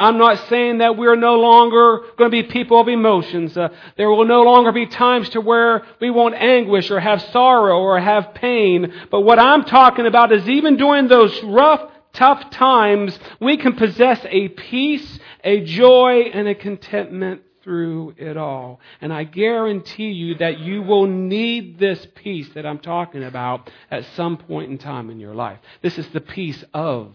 I'm 0.00 0.16
not 0.16 0.48
saying 0.48 0.78
that 0.78 0.96
we're 0.96 1.14
no 1.14 1.34
longer 1.34 2.00
going 2.16 2.30
to 2.30 2.42
be 2.42 2.42
people 2.42 2.80
of 2.80 2.88
emotions. 2.88 3.56
Uh, 3.56 3.68
there 3.98 4.08
will 4.08 4.24
no 4.24 4.42
longer 4.42 4.72
be 4.72 4.86
times 4.86 5.28
to 5.30 5.42
where 5.42 5.84
we 6.00 6.10
won't 6.10 6.34
anguish 6.34 6.90
or 6.90 6.98
have 6.98 7.20
sorrow 7.32 7.78
or 7.78 8.00
have 8.00 8.32
pain. 8.34 8.92
But 9.10 9.20
what 9.20 9.38
I'm 9.38 9.64
talking 9.64 10.06
about 10.06 10.32
is 10.32 10.48
even 10.48 10.78
during 10.78 11.08
those 11.08 11.38
rough, 11.44 11.82
tough 12.14 12.50
times, 12.50 13.18
we 13.40 13.58
can 13.58 13.76
possess 13.76 14.24
a 14.24 14.48
peace, 14.48 15.18
a 15.44 15.60
joy, 15.64 16.30
and 16.32 16.48
a 16.48 16.54
contentment 16.54 17.42
through 17.62 18.14
it 18.16 18.38
all. 18.38 18.80
And 19.02 19.12
I 19.12 19.24
guarantee 19.24 20.12
you 20.12 20.36
that 20.36 20.60
you 20.60 20.80
will 20.82 21.06
need 21.06 21.78
this 21.78 22.06
peace 22.14 22.48
that 22.54 22.64
I'm 22.64 22.78
talking 22.78 23.22
about 23.22 23.70
at 23.90 24.06
some 24.16 24.38
point 24.38 24.70
in 24.70 24.78
time 24.78 25.10
in 25.10 25.20
your 25.20 25.34
life. 25.34 25.58
This 25.82 25.98
is 25.98 26.08
the 26.08 26.22
peace 26.22 26.64
of 26.72 27.14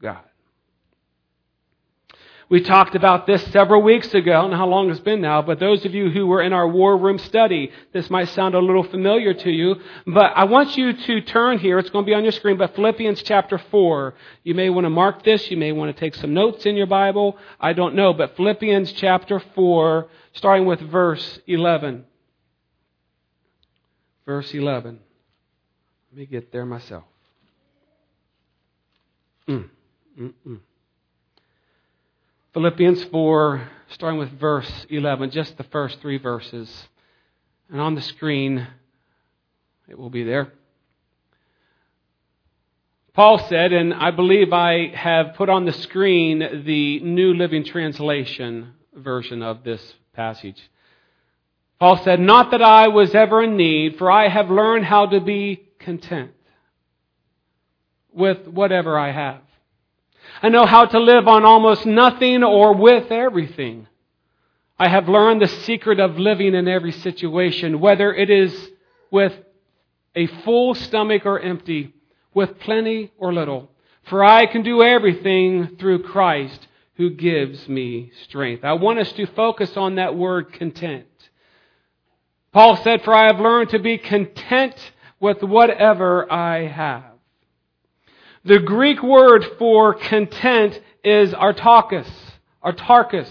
God. 0.00 0.22
We 2.50 2.60
talked 2.62 2.96
about 2.96 3.28
this 3.28 3.44
several 3.52 3.80
weeks 3.80 4.12
ago. 4.12 4.32
I 4.32 4.42
don't 4.42 4.50
know 4.50 4.56
how 4.56 4.66
long 4.66 4.90
it's 4.90 4.98
been 4.98 5.20
now, 5.20 5.40
but 5.40 5.60
those 5.60 5.84
of 5.84 5.94
you 5.94 6.10
who 6.10 6.26
were 6.26 6.42
in 6.42 6.52
our 6.52 6.66
war 6.66 6.96
room 6.96 7.16
study, 7.18 7.70
this 7.92 8.10
might 8.10 8.28
sound 8.30 8.56
a 8.56 8.58
little 8.58 8.82
familiar 8.82 9.32
to 9.32 9.50
you, 9.52 9.76
but 10.04 10.32
I 10.34 10.42
want 10.44 10.76
you 10.76 10.92
to 10.92 11.20
turn 11.20 11.60
here. 11.60 11.78
It's 11.78 11.90
going 11.90 12.04
to 12.04 12.10
be 12.10 12.14
on 12.14 12.24
your 12.24 12.32
screen, 12.32 12.56
but 12.56 12.74
Philippians 12.74 13.22
chapter 13.22 13.56
4. 13.56 14.14
You 14.42 14.56
may 14.56 14.68
want 14.68 14.84
to 14.84 14.90
mark 14.90 15.22
this. 15.22 15.48
You 15.48 15.58
may 15.58 15.70
want 15.70 15.94
to 15.94 16.00
take 16.00 16.16
some 16.16 16.34
notes 16.34 16.66
in 16.66 16.74
your 16.74 16.88
Bible. 16.88 17.38
I 17.60 17.72
don't 17.72 17.94
know, 17.94 18.12
but 18.12 18.34
Philippians 18.36 18.94
chapter 18.94 19.40
4, 19.54 20.08
starting 20.32 20.66
with 20.66 20.80
verse 20.80 21.38
11. 21.46 22.04
Verse 24.26 24.52
11. 24.52 24.98
Let 26.10 26.18
me 26.18 26.26
get 26.26 26.50
there 26.50 26.66
myself. 26.66 27.04
Mm, 29.46 29.70
mm, 30.18 30.32
mm. 30.44 30.60
Philippians 32.52 33.04
4, 33.04 33.68
starting 33.90 34.18
with 34.18 34.30
verse 34.40 34.68
11, 34.88 35.30
just 35.30 35.56
the 35.56 35.62
first 35.62 36.00
three 36.00 36.18
verses. 36.18 36.88
And 37.70 37.80
on 37.80 37.94
the 37.94 38.02
screen, 38.02 38.66
it 39.88 39.96
will 39.96 40.10
be 40.10 40.24
there. 40.24 40.52
Paul 43.14 43.38
said, 43.48 43.72
and 43.72 43.94
I 43.94 44.10
believe 44.10 44.52
I 44.52 44.88
have 44.88 45.34
put 45.34 45.48
on 45.48 45.64
the 45.64 45.72
screen 45.72 46.64
the 46.64 46.98
New 46.98 47.34
Living 47.34 47.64
Translation 47.64 48.72
version 48.96 49.42
of 49.42 49.62
this 49.62 49.94
passage. 50.12 50.60
Paul 51.78 52.02
said, 52.02 52.18
Not 52.18 52.50
that 52.50 52.62
I 52.62 52.88
was 52.88 53.14
ever 53.14 53.44
in 53.44 53.56
need, 53.56 53.96
for 53.96 54.10
I 54.10 54.28
have 54.28 54.50
learned 54.50 54.84
how 54.84 55.06
to 55.06 55.20
be 55.20 55.68
content 55.78 56.32
with 58.12 58.48
whatever 58.48 58.98
I 58.98 59.12
have. 59.12 59.42
I 60.42 60.48
know 60.48 60.64
how 60.64 60.86
to 60.86 60.98
live 60.98 61.28
on 61.28 61.44
almost 61.44 61.84
nothing 61.84 62.42
or 62.42 62.74
with 62.74 63.10
everything. 63.12 63.86
I 64.78 64.88
have 64.88 65.08
learned 65.08 65.42
the 65.42 65.48
secret 65.48 66.00
of 66.00 66.18
living 66.18 66.54
in 66.54 66.66
every 66.66 66.92
situation, 66.92 67.80
whether 67.80 68.14
it 68.14 68.30
is 68.30 68.70
with 69.10 69.34
a 70.14 70.26
full 70.26 70.74
stomach 70.74 71.26
or 71.26 71.38
empty, 71.38 71.94
with 72.32 72.58
plenty 72.60 73.12
or 73.18 73.34
little. 73.34 73.70
For 74.04 74.24
I 74.24 74.46
can 74.46 74.62
do 74.62 74.82
everything 74.82 75.76
through 75.78 76.04
Christ 76.04 76.66
who 76.94 77.10
gives 77.10 77.68
me 77.68 78.10
strength. 78.24 78.64
I 78.64 78.72
want 78.72 78.98
us 78.98 79.12
to 79.12 79.26
focus 79.26 79.76
on 79.76 79.96
that 79.96 80.16
word 80.16 80.54
content. 80.54 81.06
Paul 82.52 82.76
said, 82.82 83.02
For 83.02 83.14
I 83.14 83.26
have 83.26 83.40
learned 83.40 83.70
to 83.70 83.78
be 83.78 83.98
content 83.98 84.74
with 85.20 85.42
whatever 85.42 86.30
I 86.32 86.66
have. 86.66 87.09
The 88.44 88.58
Greek 88.58 89.02
word 89.02 89.44
for 89.58 89.94
content 89.94 90.80
is 91.04 91.32
artarkos. 91.32 92.08
Artarkos. 92.64 93.30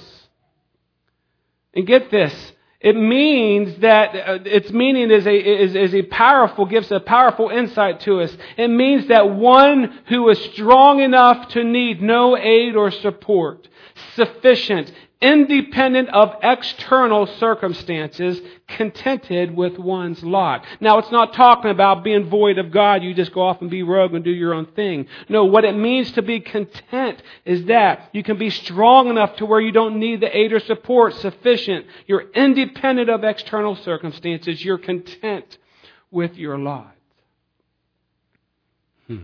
And 1.73 1.87
get 1.87 2.11
this. 2.11 2.53
It 2.79 2.95
means 2.95 3.79
that 3.79 4.15
uh, 4.15 4.39
its 4.45 4.71
meaning 4.71 5.11
is 5.11 5.27
a, 5.27 5.35
is, 5.35 5.75
is 5.75 5.93
a 5.93 6.03
powerful, 6.03 6.65
gives 6.65 6.89
a 6.91 7.01
powerful 7.01 7.49
insight 7.49 7.99
to 8.01 8.21
us. 8.21 8.35
It 8.55 8.69
means 8.69 9.07
that 9.07 9.31
one 9.31 9.99
who 10.07 10.29
is 10.29 10.39
strong 10.53 11.01
enough 11.01 11.49
to 11.49 11.63
need 11.63 12.01
no 12.01 12.37
aid 12.37 12.77
or 12.77 12.89
support, 12.89 13.67
sufficient, 14.15 14.93
independent 15.21 16.07
of 16.09 16.33
external 16.41 17.27
circumstances, 17.27 18.39
contented 18.67 19.53
with 19.53 19.77
one's 19.77 20.23
lot. 20.23 20.65
Now, 20.79 20.97
it's 20.99 21.11
not 21.11 21.33
talking 21.33 21.71
about 21.71 22.05
being 22.05 22.29
void 22.29 22.57
of 22.57 22.71
God. 22.71 23.03
You 23.03 23.13
just 23.13 23.33
go 23.33 23.41
off 23.41 23.59
and 23.59 23.69
be 23.69 23.83
rogue 23.83 24.13
and 24.13 24.23
do 24.23 24.31
your 24.31 24.53
own 24.53 24.67
thing. 24.67 25.07
No, 25.27 25.43
what 25.43 25.65
it 25.65 25.75
means 25.75 26.11
to 26.13 26.21
be 26.21 26.39
content 26.39 27.21
is 27.43 27.65
that 27.65 28.09
you 28.13 28.23
can 28.23 28.37
be 28.37 28.49
strong 28.49 29.09
enough 29.09 29.35
to 29.37 29.45
where 29.45 29.59
you 29.59 29.73
don't 29.73 29.99
need 29.99 30.21
the 30.21 30.35
aid 30.35 30.53
or 30.53 30.59
support 30.61 31.13
sufficient. 31.15 31.85
You're 32.07 32.29
independent 32.31 33.09
of 33.09 33.25
external 33.25 33.75
circumstances. 33.75 34.63
You're 34.63 34.77
content 34.77 35.57
with 36.11 36.37
your 36.37 36.57
lot. 36.57 36.95
Hmm. 39.07 39.23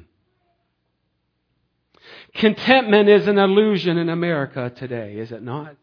Contentment 2.34 3.08
is 3.08 3.28
an 3.28 3.38
illusion 3.38 3.98
in 3.98 4.10
America 4.10 4.70
today, 4.76 5.16
is 5.16 5.32
it 5.32 5.42
not? 5.42 5.78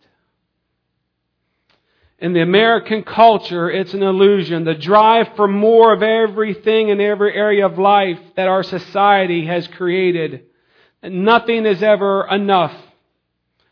In 2.23 2.35
the 2.35 2.41
American 2.41 3.03
culture, 3.03 3.69
it's 3.69 3.95
an 3.95 4.03
illusion. 4.05 4.63
The 4.63 4.77
drive 4.77 5.35
for 5.35 5.49
more 5.49 5.93
of 5.93 6.05
everything 6.05 6.89
in 6.89 7.01
every 7.01 7.35
area 7.35 7.67
of 7.67 7.81
life 7.81 8.21
that 8.37 8.47
our 8.47 8.63
society 8.63 9.47
has 9.47 9.67
created. 9.67 10.45
Nothing 11.03 11.67
is 11.67 11.83
ever 11.83 12.29
enough. 12.31 12.73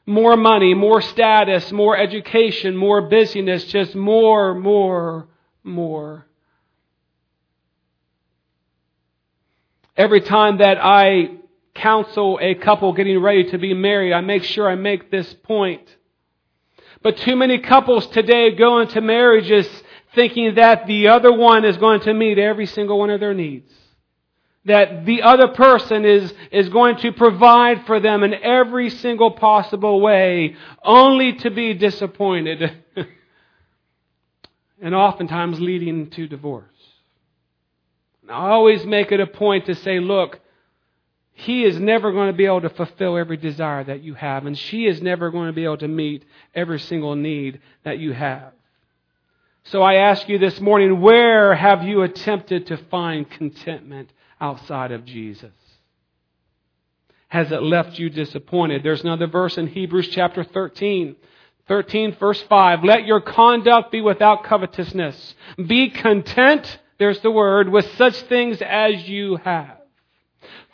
More 0.05 0.37
money, 0.37 0.75
more 0.75 1.01
status, 1.01 1.71
more 1.71 1.97
education, 1.97 2.77
more 2.77 3.03
busyness, 3.03 3.63
just 3.67 3.95
more, 3.95 4.53
more, 4.57 5.29
more. 5.63 6.27
Every 9.97 10.23
time 10.23 10.59
that 10.59 10.79
I 10.83 11.37
counsel 11.73 12.41
a 12.43 12.57
couple 12.57 12.93
getting 12.95 13.23
ready 13.23 13.49
to 13.53 13.59
be 13.59 13.75
married, 13.75 14.13
I 14.13 14.23
make 14.23 14.43
sure 14.43 14.69
I 14.69 14.75
make 14.75 15.09
this 15.09 15.33
point. 15.35 15.99
But 17.03 17.19
too 17.19 17.37
many 17.37 17.59
couples 17.59 18.07
today 18.09 18.55
go 18.55 18.81
into 18.81 19.01
marriages 19.01 19.67
thinking 20.15 20.57
that 20.57 20.87
the 20.87 21.09
other 21.09 21.33
one 21.33 21.65
is 21.65 21.77
going 21.77 22.01
to 22.01 22.13
meet 22.13 22.39
every 22.39 22.67
single 22.67 22.99
one 22.99 23.11
of 23.11 23.21
their 23.21 23.35
needs. 23.35 23.73
That 24.67 25.07
the 25.07 25.23
other 25.23 25.49
person 25.49 26.05
is, 26.05 26.35
is 26.53 26.69
going 26.69 26.97
to 26.99 27.13
provide 27.13 27.87
for 27.87 28.01
them 28.01 28.23
in 28.23 28.35
every 28.35 28.91
single 28.91 29.31
possible 29.31 30.01
way, 30.01 30.57
only 30.85 31.35
to 31.35 31.51
be 31.51 31.73
disappointed. 31.73 32.71
and 34.83 34.95
oftentimes 34.95 35.61
leading 35.61 36.11
to 36.11 36.27
divorce. 36.27 36.67
I 38.29 38.51
always 38.51 38.85
make 38.85 39.11
it 39.11 39.21
a 39.21 39.27
point 39.27 39.67
to 39.67 39.75
say, 39.75 39.99
look, 39.99 40.39
he 41.33 41.65
is 41.65 41.79
never 41.79 42.13
going 42.13 42.27
to 42.27 42.37
be 42.37 42.47
able 42.47 42.61
to 42.63 42.71
fulfill 42.71 43.17
every 43.17 43.37
desire 43.37 43.83
that 43.85 44.03
you 44.03 44.15
have, 44.15 44.47
and 44.47 44.59
she 44.59 44.87
is 44.87 45.01
never 45.01 45.31
going 45.31 45.47
to 45.47 45.53
be 45.53 45.65
able 45.65 45.79
to 45.79 45.89
meet 45.89 46.25
every 46.55 46.79
single 46.79 47.17
need 47.17 47.61
that 47.85 47.99
you 47.99 48.13
have. 48.13 48.53
So 49.65 49.83
I 49.83 49.95
ask 49.95 50.29
you 50.29 50.39
this 50.39 50.61
morning, 50.61 51.01
where 51.01 51.55
have 51.55 51.83
you 51.83 52.03
attempted 52.03 52.67
to 52.67 52.77
find 52.77 53.31
contentment 53.31 54.11
outside 54.41 54.93
of 54.93 55.05
Jesus? 55.05 55.53
Has 57.29 57.53
it 57.53 57.63
left 57.63 57.99
you 57.99 58.11
disappointed? 58.11 58.83
There's 58.83 59.03
another 59.03 59.29
verse 59.29 59.57
in 59.57 59.69
Hebrews 59.69 60.09
chapter 60.09 60.43
13. 60.43 61.17
13 61.69 62.17
verse 62.17 62.43
5. 62.43 62.83
Let 62.83 63.07
your 63.07 63.21
conduct 63.21 63.93
be 63.93 64.01
without 64.01 64.43
covetousness. 64.43 65.37
Be 65.69 65.91
content, 65.91 66.79
there's 66.99 67.21
the 67.21 67.31
word, 67.31 67.69
with 67.69 67.89
such 67.97 68.21
things 68.23 68.61
as 68.61 69.09
you 69.09 69.37
have. 69.37 69.80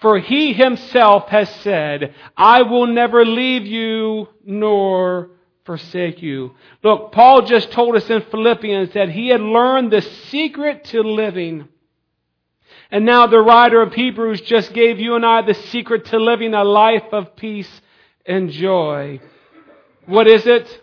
For 0.00 0.18
he 0.18 0.52
himself 0.52 1.28
has 1.28 1.49
said, 1.56 2.14
I 2.37 2.62
will 2.62 2.87
never 2.87 3.25
leave 3.25 3.66
you 3.66 4.28
nor 4.45 5.30
forsake 5.64 6.23
you. 6.23 6.54
Look, 6.83 7.12
Paul 7.12 7.42
just 7.42 7.73
told 7.73 7.97
us 7.97 8.09
in 8.09 8.23
Philippians 8.23 8.92
that 8.95 9.11
he 9.11 9.28
had 9.28 9.40
learned 9.40 9.92
the 9.92 10.02
secret 10.02 10.85
to 10.87 11.02
living. 11.02 11.68
And 12.90 13.04
now 13.04 13.26
the 13.26 13.40
writer 13.40 13.83
of 13.83 13.92
Hebrews 13.92 14.42
just 14.42 14.73
gave 14.73 15.00
you 15.00 15.16
and 15.16 15.26
I 15.26 15.42
the 15.42 15.54
secret 15.54 16.06
to 16.06 16.18
living 16.18 16.54
a 16.54 16.62
life 16.62 17.12
of 17.12 17.35
peace 17.35 17.80
and 18.25 18.50
joy. 18.50 19.21
What 20.06 20.28
is 20.28 20.47
it? 20.47 20.83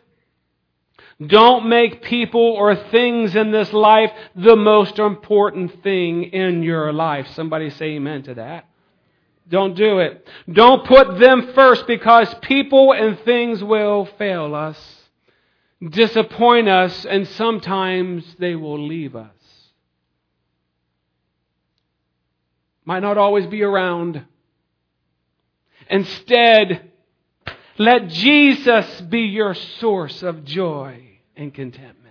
Don't 1.25 1.69
make 1.69 2.01
people 2.01 2.41
or 2.41 2.75
things 2.75 3.35
in 3.35 3.51
this 3.51 3.71
life 3.71 4.11
the 4.35 4.55
most 4.55 4.99
important 4.99 5.81
thing 5.81 6.23
in 6.23 6.63
your 6.63 6.91
life. 6.91 7.27
Somebody 7.29 7.69
say 7.69 7.91
amen 7.91 8.23
to 8.23 8.33
that. 8.35 8.67
Don't 9.47 9.75
do 9.75 9.99
it. 9.99 10.25
Don't 10.51 10.85
put 10.85 11.19
them 11.19 11.51
first 11.53 11.85
because 11.85 12.33
people 12.41 12.93
and 12.93 13.19
things 13.19 13.63
will 13.63 14.05
fail 14.17 14.55
us, 14.55 14.77
disappoint 15.81 16.69
us, 16.69 17.05
and 17.05 17.27
sometimes 17.27 18.23
they 18.39 18.55
will 18.55 18.87
leave 18.87 19.15
us. 19.15 19.31
Might 22.85 23.01
not 23.01 23.17
always 23.17 23.45
be 23.47 23.63
around. 23.63 24.25
Instead, 25.89 26.91
let 27.77 28.07
Jesus 28.09 29.01
be 29.01 29.21
your 29.21 29.53
source 29.53 30.21
of 30.23 30.43
joy 30.43 31.19
and 31.35 31.53
contentment. 31.53 32.02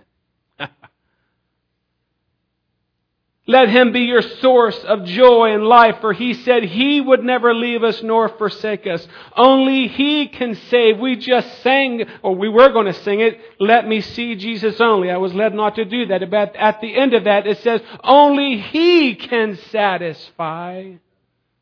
Let 3.45 3.67
him 3.67 3.91
be 3.91 4.01
your 4.01 4.21
source 4.21 4.77
of 4.85 5.03
joy 5.03 5.53
and 5.53 5.65
life, 5.65 5.97
for 5.99 6.13
he 6.13 6.33
said 6.33 6.63
he 6.63 7.01
would 7.01 7.25
never 7.25 7.53
leave 7.53 7.83
us 7.83 8.01
nor 8.01 8.29
forsake 8.29 8.87
us. 8.87 9.05
Only 9.35 9.89
he 9.89 10.27
can 10.27 10.55
save. 10.55 10.97
We 10.97 11.17
just 11.17 11.61
sang, 11.61 12.05
or 12.21 12.35
we 12.35 12.47
were 12.47 12.69
going 12.69 12.85
to 12.85 12.93
sing 12.93 13.19
it, 13.19 13.37
Let 13.59 13.85
me 13.85 13.99
see 13.99 14.35
Jesus 14.35 14.79
only. 14.79 15.11
I 15.11 15.17
was 15.17 15.33
led 15.33 15.53
not 15.53 15.75
to 15.75 15.83
do 15.83 16.05
that. 16.05 16.31
But 16.31 16.55
at 16.55 16.79
the 16.79 16.95
end 16.95 17.13
of 17.13 17.25
that, 17.25 17.45
it 17.45 17.57
says, 17.59 17.81
Only 18.01 18.59
he 18.59 19.15
can 19.15 19.57
satisfy. 19.71 20.93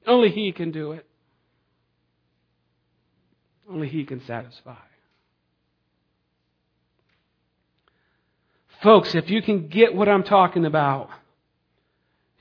Only 0.05 0.29
he 0.29 0.51
can 0.51 0.69
do 0.69 0.91
it. 0.91 1.05
Only 3.67 3.88
he 3.88 4.03
can 4.03 4.23
satisfy. 4.25 4.75
Folks, 8.83 9.15
if 9.15 9.31
you 9.31 9.41
can 9.41 9.67
get 9.67 9.95
what 9.95 10.07
I'm 10.07 10.23
talking 10.23 10.65
about, 10.65 11.09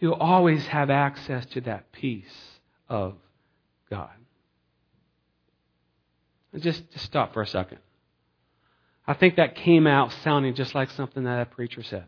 you'll 0.00 0.14
always 0.14 0.66
have 0.66 0.90
access 0.90 1.46
to 1.46 1.60
that 1.62 1.92
peace 1.92 2.58
of 2.88 3.14
God. 3.88 4.10
Just, 6.58 6.90
just 6.90 7.04
stop 7.04 7.32
for 7.32 7.42
a 7.42 7.46
second. 7.46 7.78
I 9.06 9.14
think 9.14 9.36
that 9.36 9.54
came 9.54 9.86
out 9.86 10.12
sounding 10.24 10.54
just 10.54 10.74
like 10.74 10.90
something 10.90 11.24
that 11.24 11.40
a 11.40 11.46
preacher 11.46 11.82
says. 11.82 12.02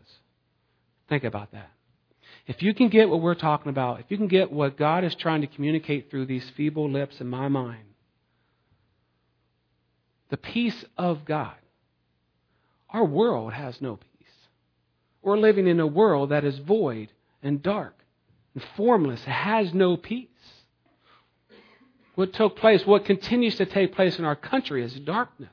Think 1.07 1.23
about 1.23 1.51
that. 1.53 1.71
If 2.45 2.61
you 2.61 2.73
can 2.73 2.89
get 2.89 3.09
what 3.09 3.21
we're 3.21 3.35
talking 3.35 3.69
about, 3.69 4.01
if 4.01 4.07
you 4.09 4.17
can 4.17 4.27
get 4.27 4.51
what 4.51 4.77
God 4.77 5.05
is 5.05 5.15
trying 5.15 5.41
to 5.41 5.47
communicate 5.47 6.09
through 6.09 6.25
these 6.25 6.49
feeble 6.57 6.89
lips 6.89 7.21
in 7.21 7.27
my 7.27 7.47
mind, 7.47 7.85
the 10.29 10.37
peace 10.37 10.83
of 10.97 11.23
God, 11.25 11.55
our 12.89 13.05
world 13.05 13.53
has 13.53 13.81
no 13.81 13.95
peace. 13.95 14.27
We're 15.21 15.37
living 15.37 15.67
in 15.67 15.79
a 15.79 15.87
world 15.87 16.31
that 16.31 16.43
is 16.43 16.57
void 16.59 17.12
and 17.43 17.61
dark 17.61 17.95
and 18.53 18.63
formless, 18.75 19.23
has 19.25 19.73
no 19.73 19.97
peace. 19.97 20.27
What 22.15 22.33
took 22.33 22.55
place, 22.57 22.85
what 22.85 23.05
continues 23.05 23.55
to 23.55 23.65
take 23.65 23.95
place 23.95 24.19
in 24.19 24.25
our 24.25 24.35
country 24.35 24.83
is 24.83 24.93
darkness. 24.93 25.49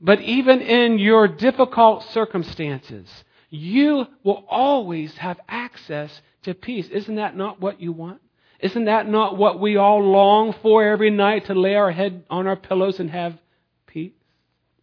But 0.00 0.20
even 0.20 0.60
in 0.60 0.98
your 0.98 1.28
difficult 1.28 2.04
circumstances, 2.10 3.08
you 3.50 4.06
will 4.24 4.44
always 4.48 5.16
have 5.16 5.40
access 5.48 6.20
to 6.42 6.54
peace. 6.54 6.88
Isn't 6.88 7.14
that 7.16 7.36
not 7.36 7.60
what 7.60 7.80
you 7.80 7.92
want? 7.92 8.20
Isn't 8.60 8.84
that 8.84 9.08
not 9.08 9.36
what 9.36 9.60
we 9.60 9.76
all 9.76 10.02
long 10.02 10.54
for 10.60 10.84
every 10.84 11.10
night 11.10 11.46
to 11.46 11.54
lay 11.54 11.74
our 11.74 11.90
head 11.90 12.24
on 12.28 12.46
our 12.46 12.56
pillows 12.56 13.00
and 13.00 13.10
have 13.10 13.38
peace? 13.86 14.12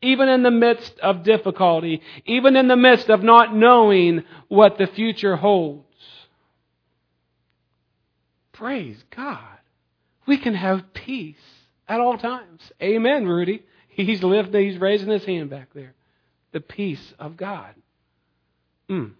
even 0.02 0.30
in 0.30 0.44
the 0.44 0.52
midst 0.52 0.98
of 1.00 1.24
difficulty, 1.24 2.02
even 2.26 2.56
in 2.56 2.68
the 2.68 2.76
midst 2.76 3.10
of 3.10 3.22
not 3.22 3.54
knowing 3.54 4.24
what 4.50 4.78
the 4.78 4.88
future 4.88 5.38
holds. 5.38 5.86
Praise 8.52 9.02
God. 9.16 9.40
We 10.28 10.38
can 10.38 10.54
have 10.54 10.94
peace 10.94 11.38
at 11.88 12.02
all 12.02 12.18
times. 12.18 12.72
Amen, 12.82 13.26
Rudy. 13.26 13.64
He's 13.88 14.22
lifting, 14.22 14.70
he's 14.70 14.78
raising 14.78 15.10
his 15.10 15.24
hand 15.24 15.50
back 15.50 15.70
there. 15.74 15.94
The 16.52 16.60
peace 16.60 17.14
of 17.18 17.38
God. 17.38 17.74
Mm. 18.90 19.12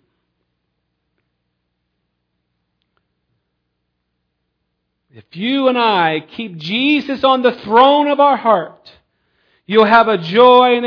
If 5.12 5.24
you 5.32 5.70
and 5.70 5.78
I 5.78 6.20
keep 6.20 6.58
Jesus 6.58 7.24
on 7.24 7.42
the 7.42 7.54
throne 7.54 8.08
of 8.10 8.20
our 8.20 8.38
heart, 8.38 8.92
You'll 9.70 9.86
have 9.86 10.08
a 10.08 10.18
joy 10.18 10.78
and 10.78 10.86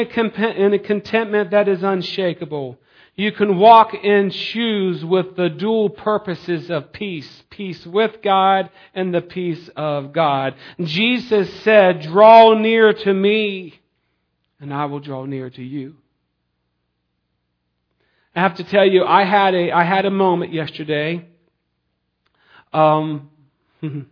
a 0.74 0.78
contentment 0.80 1.52
that 1.52 1.68
is 1.68 1.84
unshakable. 1.84 2.80
You 3.14 3.32
can 3.32 3.58
walk 3.58 3.92
in 3.94 4.30
shoes 4.30 5.04
with 5.04 5.36
the 5.36 5.50
dual 5.50 5.90
purposes 5.90 6.70
of 6.70 6.92
peace. 6.92 7.42
Peace 7.50 7.86
with 7.86 8.22
God 8.22 8.70
and 8.94 9.14
the 9.14 9.20
peace 9.20 9.68
of 9.76 10.12
God. 10.12 10.54
Jesus 10.80 11.52
said, 11.62 12.00
draw 12.00 12.54
near 12.54 12.92
to 12.92 13.12
me 13.12 13.78
and 14.62 14.72
I 14.72 14.86
will 14.86 15.00
draw 15.00 15.24
near 15.26 15.50
to 15.50 15.62
you. 15.62 15.96
I 18.34 18.40
have 18.40 18.54
to 18.54 18.64
tell 18.64 18.86
you, 18.86 19.04
I 19.04 19.24
had 19.24 19.54
a, 19.54 19.72
I 19.72 19.82
had 19.82 20.06
a 20.06 20.10
moment 20.10 20.54
yesterday. 20.54 21.26
Um, 22.72 23.28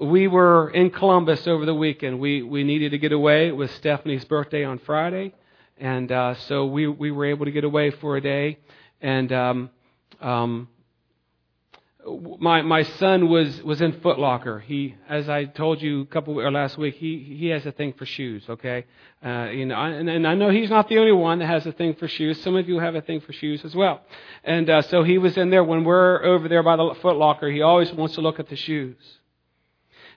we 0.00 0.26
were 0.26 0.70
in 0.70 0.90
Columbus 0.90 1.46
over 1.46 1.64
the 1.64 1.74
weekend. 1.74 2.18
We 2.18 2.42
we 2.42 2.64
needed 2.64 2.90
to 2.90 2.98
get 2.98 3.12
away. 3.12 3.46
It 3.46 3.56
was 3.56 3.70
Stephanie's 3.70 4.24
birthday 4.24 4.64
on 4.64 4.78
Friday, 4.80 5.32
and 5.80 6.12
uh, 6.12 6.34
so 6.34 6.66
we 6.66 6.86
we 6.86 7.10
were 7.10 7.24
able 7.24 7.46
to 7.46 7.50
get 7.50 7.64
away 7.64 7.90
for 7.90 8.16
a 8.16 8.20
day. 8.20 8.58
And 9.00 9.32
um, 9.32 9.70
um, 10.20 10.68
my 12.38 12.62
my 12.62 12.82
son 12.82 13.28
was 13.28 13.62
was 13.62 13.80
in 13.80 14.00
Foot 14.00 14.18
Locker. 14.18 14.60
He, 14.60 14.94
as 15.08 15.28
I 15.28 15.44
told 15.44 15.80
you 15.80 16.02
a 16.02 16.06
couple 16.06 16.38
or 16.38 16.50
last 16.50 16.76
week, 16.78 16.96
he 16.96 17.36
he 17.38 17.48
has 17.48 17.64
a 17.66 17.72
thing 17.72 17.94
for 17.94 18.06
shoes. 18.06 18.44
Okay, 18.48 18.84
uh, 19.24 19.48
you 19.52 19.66
know, 19.66 19.76
and, 19.76 20.08
and 20.08 20.26
I 20.26 20.34
know 20.34 20.50
he's 20.50 20.70
not 20.70 20.88
the 20.88 20.98
only 20.98 21.12
one 21.12 21.38
that 21.38 21.46
has 21.46 21.66
a 21.66 21.72
thing 21.72 21.94
for 21.94 22.08
shoes. 22.08 22.40
Some 22.42 22.56
of 22.56 22.68
you 22.68 22.78
have 22.78 22.94
a 22.94 23.00
thing 23.00 23.20
for 23.20 23.32
shoes 23.32 23.64
as 23.64 23.74
well. 23.74 24.02
And 24.44 24.68
uh, 24.68 24.82
so 24.82 25.02
he 25.02 25.18
was 25.18 25.36
in 25.36 25.50
there 25.50 25.64
when 25.64 25.84
we're 25.84 26.22
over 26.24 26.48
there 26.48 26.62
by 26.62 26.76
the 26.76 26.94
Foot 27.00 27.16
Locker. 27.16 27.50
He 27.50 27.62
always 27.62 27.92
wants 27.92 28.14
to 28.16 28.20
look 28.20 28.38
at 28.38 28.48
the 28.48 28.56
shoes. 28.56 28.96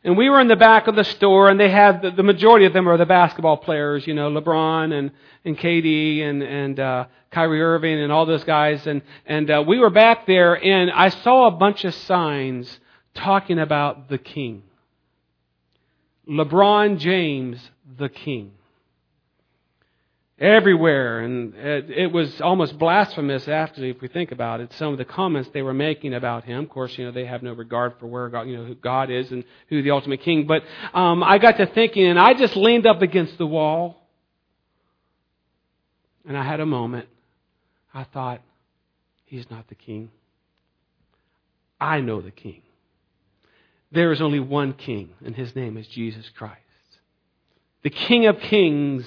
And 0.04 0.18
we 0.18 0.30
were 0.30 0.42
in 0.42 0.50
the 0.50 0.58
back 0.58 0.88
of 0.88 0.96
the 0.96 1.04
store, 1.06 1.50
and 1.50 1.58
they 1.60 1.70
had 1.70 2.02
the, 2.02 2.12
the 2.12 2.24
majority 2.24 2.66
of 2.66 2.74
them 2.74 2.90
are 2.90 2.98
the 2.98 3.06
basketball 3.06 3.58
players, 3.58 4.06
you 4.06 4.14
know, 4.14 4.30
LeBron 4.30 4.92
and 4.94 5.12
and 5.46 5.58
KD 5.58 6.22
and 6.22 6.44
and 6.44 6.80
uh, 6.80 7.06
Kyrie 7.32 7.62
Irving 7.62 8.02
and 8.02 8.12
all 8.12 8.26
those 8.26 8.44
guys. 8.44 8.86
And 8.86 9.02
and 9.26 9.50
uh, 9.50 9.64
we 9.66 9.80
were 9.80 9.90
back 9.90 10.28
there, 10.28 10.62
and 10.62 10.92
I 10.92 11.10
saw 11.10 11.48
a 11.48 11.52
bunch 11.52 11.86
of 11.86 11.96
signs 11.96 12.80
talking 13.14 13.60
about 13.60 14.10
the 14.10 14.18
King, 14.18 14.64
LeBron 16.28 16.98
James, 16.98 17.70
the 17.98 18.10
King 18.10 18.52
everywhere. 20.40 21.20
And 21.20 21.54
it, 21.56 21.90
it, 21.90 22.12
was 22.12 22.42
almost 22.42 22.78
blasphemous, 22.78 23.48
actually, 23.48 23.90
if 23.90 24.02
we 24.02 24.08
think 24.08 24.32
about 24.32 24.62
it. 24.62 24.74
Some 24.74 24.92
of 24.92 24.98
the 24.98 25.06
comments 25.06 25.50
they 25.54 25.62
were 25.62 25.74
making 25.74 26.14
about 26.14 26.44
him. 26.44 26.64
Of 26.64 26.70
course, 26.70 26.98
you 26.98 27.06
know, 27.06 27.12
they 27.12 27.26
have 27.26 27.44
no 27.44 27.54
regard 27.54 27.94
for 28.00 28.08
where 28.08 28.30
God, 28.30 28.48
you 28.48 28.58
know, 28.58 28.66
who 28.66 28.76
God 28.76 29.10
is 29.10 29.32
and 29.32 29.44
who 29.70 29.82
the 29.82 29.92
ultimate 29.92 30.22
king. 30.22 30.48
But 30.48 30.64
um, 30.94 31.24
I 31.24 31.38
got 31.38 31.58
to 31.58 31.66
thinking, 31.68 32.06
and 32.06 32.20
I 32.20 32.34
just 32.34 32.56
leaned 32.56 32.86
up 32.88 33.02
against 33.02 33.38
the 33.38 33.48
wall. 33.48 34.02
And 36.26 36.38
I 36.38 36.44
had 36.44 36.60
a 36.60 36.66
moment. 36.66 37.08
I 37.94 38.06
thought, 38.06 38.42
he's 39.26 39.50
not 39.52 39.68
the 39.68 39.76
king. 39.76 40.10
I 41.80 42.00
know 42.00 42.22
the 42.22 42.32
king. 42.32 42.62
There 43.92 44.12
is 44.12 44.22
only 44.22 44.40
one 44.40 44.74
king, 44.74 45.10
and 45.24 45.36
his 45.36 45.56
name 45.56 45.78
is 45.78 45.86
Jesus 45.88 46.28
Christ. 46.36 46.60
The 47.84 47.90
King 47.90 48.26
of 48.26 48.40
Kings 48.40 49.06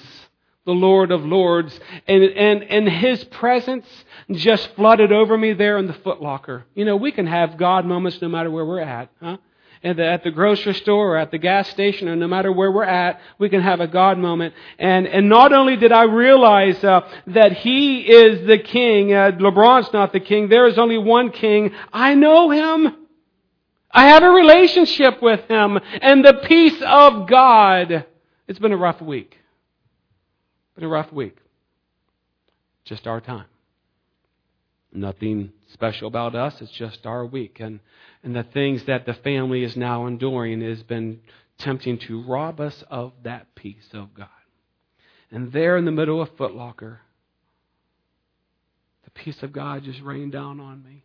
the 0.66 0.72
Lord 0.72 1.12
of 1.12 1.24
Lords, 1.24 1.79
and, 2.07 2.22
and, 2.24 2.62
and 2.64 2.88
His 2.88 3.24
presence 3.24 3.87
just 4.33 4.74
flooded 4.74 5.12
over 5.12 5.38
me 5.38 5.52
there 5.52 5.79
in 5.79 5.87
the 5.87 5.94
Foot 5.94 6.20
Locker. 6.20 6.64
You 6.74 6.85
know, 6.85 6.96
we 6.96 7.12
can 7.12 7.26
have 7.26 7.57
God 7.57 7.87
moments 7.87 8.20
no 8.20 8.29
matter 8.29 8.50
where 8.50 8.66
we're 8.66 8.81
at, 8.81 9.09
huh? 9.22 9.38
The, 9.83 10.05
at 10.05 10.24
the 10.24 10.33
grocery 10.33 10.74
store 10.74 11.12
or 11.12 11.16
at 11.16 11.31
the 11.31 11.38
gas 11.38 11.68
station 11.68 12.09
or 12.09 12.16
no 12.16 12.26
matter 12.26 12.50
where 12.50 12.72
we're 12.72 12.83
at, 12.83 13.20
we 13.38 13.48
can 13.48 13.61
have 13.61 13.79
a 13.79 13.87
God 13.87 14.18
moment. 14.18 14.52
And, 14.81 15.07
and 15.07 15.29
not 15.29 15.52
only 15.52 15.76
did 15.76 15.92
I 15.92 16.05
realize 16.05 16.83
uh, 16.83 17.09
that 17.29 17.52
He 17.52 18.00
is 18.00 18.48
the 18.48 18.59
King, 18.59 19.12
uh, 19.12 19.31
LeBron's 19.38 19.92
not 19.92 20.12
the 20.12 20.18
King, 20.18 20.48
there 20.48 20.66
is 20.66 20.76
only 20.76 20.98
one 20.98 21.31
King, 21.31 21.70
I 21.92 22.14
know 22.14 22.50
Him. 22.50 22.96
I 23.92 24.09
have 24.09 24.24
a 24.24 24.31
relationship 24.31 25.22
with 25.22 25.48
Him 25.48 25.79
and 26.02 26.24
the 26.24 26.42
peace 26.48 26.83
of 26.85 27.29
God. 27.29 28.07
It's 28.48 28.59
been 28.59 28.72
a 28.72 28.76
rough 28.76 29.00
week. 29.00 29.38
Been 30.77 30.85
a 30.85 30.89
rough 30.89 31.12
week. 31.12 31.39
Just 32.85 33.07
our 33.07 33.21
time. 33.21 33.47
Nothing 34.93 35.53
special 35.73 36.07
about 36.07 36.35
us. 36.35 36.61
It's 36.61 36.71
just 36.71 37.07
our 37.07 37.27
week. 37.27 37.59
And, 37.61 37.81
and 38.23 38.37
the 38.37 38.45
things 38.45 38.85
that 38.85 39.07
the 39.07 39.15
family 39.15 39.65
is 39.65 39.77
now 39.77 40.07
enduring 40.07 40.61
has 40.61 40.83
been 40.83 41.21
tempting 41.59 41.99
to 42.01 42.23
rob 42.23 42.61
us 42.61 42.85
of 42.89 43.12
that 43.25 43.55
peace 43.55 43.89
of 43.93 44.15
God. 44.15 44.29
And 45.31 45.51
there 45.51 45.77
in 45.77 45.87
the 45.87 45.91
middle 45.91 46.21
of 46.21 46.37
Foot 46.37 46.55
Locker, 46.55 47.01
the 49.05 49.11
peace 49.11 49.43
of 49.43 49.53
God 49.53 49.83
just 49.83 50.01
rained 50.03 50.33
down 50.33 50.61
on 50.61 50.85
me. 50.85 51.05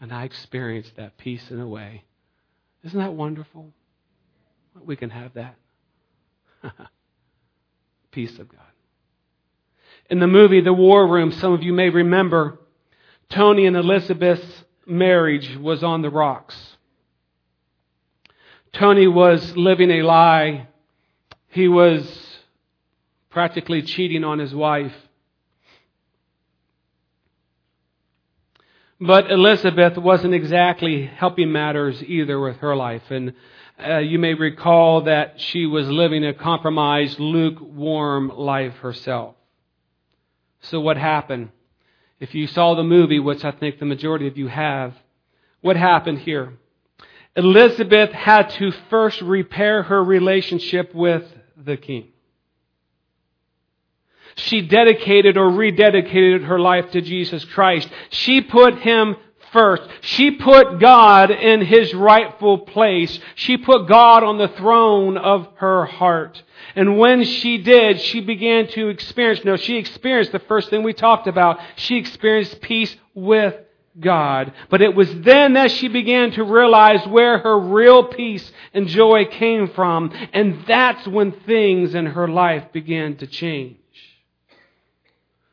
And 0.00 0.12
I 0.12 0.24
experienced 0.24 0.96
that 0.96 1.18
peace 1.18 1.50
in 1.50 1.60
a 1.60 1.68
way. 1.68 2.04
Isn't 2.84 2.98
that 2.98 3.12
wonderful? 3.12 3.72
We 4.82 4.96
can 4.96 5.10
have 5.10 5.34
that. 5.34 5.56
peace 8.10 8.38
of 8.38 8.48
God. 8.48 8.60
In 10.08 10.18
the 10.18 10.26
movie 10.26 10.60
The 10.60 10.72
War 10.72 11.06
Room, 11.06 11.30
some 11.30 11.52
of 11.52 11.62
you 11.62 11.72
may 11.72 11.88
remember, 11.88 12.58
Tony 13.28 13.66
and 13.66 13.76
Elizabeth's 13.76 14.64
marriage 14.86 15.56
was 15.56 15.84
on 15.84 16.02
the 16.02 16.10
rocks. 16.10 16.56
Tony 18.72 19.06
was 19.06 19.56
living 19.56 19.90
a 19.90 20.02
lie. 20.02 20.68
He 21.48 21.68
was 21.68 22.38
practically 23.30 23.82
cheating 23.82 24.24
on 24.24 24.38
his 24.38 24.54
wife. 24.54 24.94
But 29.00 29.30
Elizabeth 29.30 29.96
wasn't 29.96 30.34
exactly 30.34 31.06
helping 31.06 31.50
matters 31.50 32.02
either 32.02 32.38
with 32.38 32.58
her 32.58 32.76
life. 32.76 33.10
And 33.10 33.34
uh, 33.84 33.98
you 33.98 34.18
may 34.18 34.34
recall 34.34 35.02
that 35.02 35.40
she 35.40 35.66
was 35.66 35.88
living 35.88 36.24
a 36.24 36.34
compromised, 36.34 37.18
lukewarm 37.18 38.28
life 38.28 38.74
herself. 38.76 39.34
So 40.62 40.80
what 40.80 40.96
happened? 40.96 41.50
If 42.18 42.34
you 42.34 42.46
saw 42.46 42.74
the 42.74 42.82
movie, 42.82 43.18
which 43.18 43.44
I 43.44 43.50
think 43.50 43.78
the 43.78 43.86
majority 43.86 44.26
of 44.26 44.36
you 44.36 44.48
have, 44.48 44.94
what 45.62 45.76
happened 45.76 46.18
here? 46.18 46.54
Elizabeth 47.36 48.10
had 48.12 48.50
to 48.50 48.72
first 48.90 49.20
repair 49.22 49.82
her 49.84 50.02
relationship 50.02 50.94
with 50.94 51.24
the 51.56 51.76
king. 51.76 52.08
She 54.36 54.62
dedicated 54.62 55.36
or 55.36 55.50
rededicated 55.50 56.44
her 56.46 56.58
life 56.58 56.90
to 56.92 57.00
Jesus 57.00 57.44
Christ. 57.46 57.88
She 58.10 58.40
put 58.40 58.78
him 58.78 59.16
first. 59.52 59.82
She 60.02 60.32
put 60.32 60.78
God 60.78 61.30
in 61.30 61.60
his 61.60 61.94
rightful 61.94 62.58
place. 62.58 63.18
She 63.34 63.56
put 63.56 63.88
God 63.88 64.22
on 64.22 64.38
the 64.38 64.48
throne 64.48 65.16
of 65.16 65.48
her 65.56 65.84
heart. 65.86 66.42
And 66.76 66.98
when 66.98 67.24
she 67.24 67.58
did, 67.58 68.00
she 68.00 68.20
began 68.20 68.68
to 68.68 68.88
experience, 68.88 69.44
no, 69.44 69.56
she 69.56 69.76
experienced 69.76 70.32
the 70.32 70.38
first 70.40 70.70
thing 70.70 70.82
we 70.82 70.92
talked 70.92 71.26
about. 71.26 71.58
She 71.76 71.96
experienced 71.96 72.60
peace 72.60 72.94
with 73.14 73.54
God. 73.98 74.52
But 74.68 74.82
it 74.82 74.94
was 74.94 75.12
then 75.20 75.54
that 75.54 75.72
she 75.72 75.88
began 75.88 76.30
to 76.32 76.44
realize 76.44 77.04
where 77.06 77.38
her 77.38 77.58
real 77.58 78.04
peace 78.04 78.50
and 78.72 78.86
joy 78.86 79.24
came 79.26 79.68
from. 79.68 80.12
And 80.32 80.64
that's 80.66 81.06
when 81.08 81.32
things 81.32 81.94
in 81.94 82.06
her 82.06 82.28
life 82.28 82.72
began 82.72 83.16
to 83.16 83.26
change. 83.26 83.76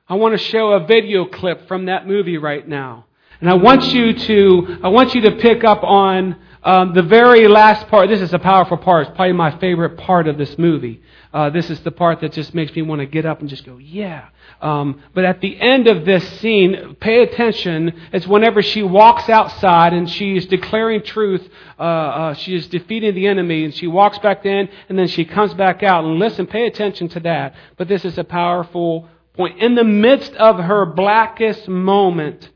I 0.08 0.16
want 0.16 0.34
to 0.34 0.38
show 0.38 0.72
a 0.72 0.86
video 0.86 1.26
clip 1.26 1.68
from 1.68 1.86
that 1.86 2.08
movie 2.08 2.38
right 2.38 2.66
now. 2.66 3.07
And 3.39 3.50
I 3.50 3.54
want 3.54 3.93
you 3.93 4.13
to, 4.13 4.80
I 4.84 4.88
want 4.89 5.13
you 5.13 5.21
to 5.21 5.32
pick 5.36 5.63
up 5.63 5.84
on 5.84 6.36
um, 6.63 6.93
the 6.93 7.04
very 7.04 7.47
last 7.47 7.88
part. 7.88 8.10
This 8.10 8.21
is 8.21 8.34
a 8.34 8.39
powerful 8.39 8.78
part. 8.78 9.08
It's 9.08 9.15
probably 9.15 9.34
my 9.34 9.58
favorite 9.60 9.97
part 9.97 10.28
of 10.28 10.38
this 10.38 10.58
movie. 10.58 11.02
Uh, 11.34 11.50
this 11.50 11.69
is 11.69 11.80
the 11.82 11.91
part 11.91 12.21
that 12.21 12.32
just 12.32 12.54
makes 12.56 12.76
me 12.76 12.82
want 12.82 13.00
to 13.00 13.06
get 13.06 13.26
up 13.26 13.41
and 13.41 13.50
just 13.50 13.63
go, 13.63 13.78
yeah. 13.78 14.30
Um, 14.60 15.04
but 15.13 15.23
at 15.23 15.39
the 15.39 15.60
end 15.60 15.88
of 15.88 16.04
this 16.04 16.28
scene, 16.39 16.95
pay 17.00 17.21
attention. 17.21 17.93
It's 18.12 18.26
whenever 18.26 18.63
she 18.63 18.82
walks 18.82 19.30
outside 19.30 19.93
and 19.93 20.10
she 20.10 20.36
is 20.36 20.47
declaring 20.47 21.04
truth. 21.04 21.47
Uh, 21.78 21.84
uh, 21.84 22.34
she 22.34 22.56
is 22.56 22.67
defeating 22.67 23.13
the 23.13 23.28
enemy, 23.28 23.65
and 23.65 23.73
she 23.73 23.86
walks 23.86 24.17
back 24.19 24.45
in, 24.45 24.67
and 24.89 24.97
then 24.97 25.08
she 25.08 25.26
comes 25.26 25.54
back 25.54 25.84
out. 25.84 26.06
And 26.06 26.17
listen, 26.17 26.47
pay 26.47 26.65
attention 26.65 27.08
to 27.10 27.19
that. 27.19 27.56
But 27.78 27.88
this 27.88 28.04
is 28.04 28.17
a 28.17 28.23
powerful 28.23 29.08
point. 29.34 29.62
In 29.62 29.76
the 29.76 29.84
midst 29.84 30.34
of 30.34 30.58
her 30.58 30.86
blackest 30.86 31.67
moment, 31.67 32.50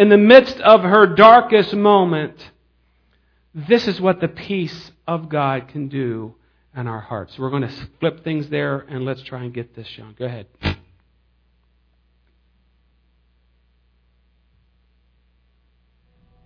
in 0.00 0.08
the 0.08 0.16
midst 0.16 0.58
of 0.60 0.80
her 0.80 1.06
darkest 1.06 1.74
moment, 1.74 2.52
this 3.54 3.86
is 3.86 4.00
what 4.00 4.18
the 4.18 4.28
peace 4.28 4.92
of 5.06 5.28
God 5.28 5.68
can 5.68 5.88
do 5.88 6.34
in 6.74 6.86
our 6.86 7.02
hearts. 7.02 7.38
We're 7.38 7.50
going 7.50 7.68
to 7.68 7.88
flip 8.00 8.24
things 8.24 8.48
there 8.48 8.78
and 8.78 9.04
let's 9.04 9.22
try 9.22 9.42
and 9.44 9.52
get 9.52 9.76
this, 9.76 9.86
Sean. 9.86 10.16
Go 10.18 10.24
ahead. 10.24 10.46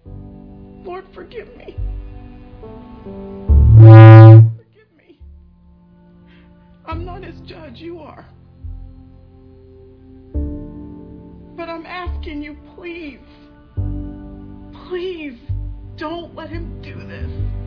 Lord, 0.04 1.04
forgive 1.14 1.56
me. 1.56 1.76
Forgive 4.56 4.90
me. 4.98 5.20
I'm 6.86 7.04
not 7.04 7.22
as 7.22 7.40
judge, 7.42 7.78
you 7.78 8.00
are. 8.00 8.26
But 11.56 11.68
I'm 11.68 11.86
asking 11.86 12.42
you, 12.42 12.56
please, 12.74 13.20
please 14.88 15.38
don't 15.96 16.34
let 16.34 16.50
him 16.50 16.80
do 16.82 16.94
this. 17.06 17.63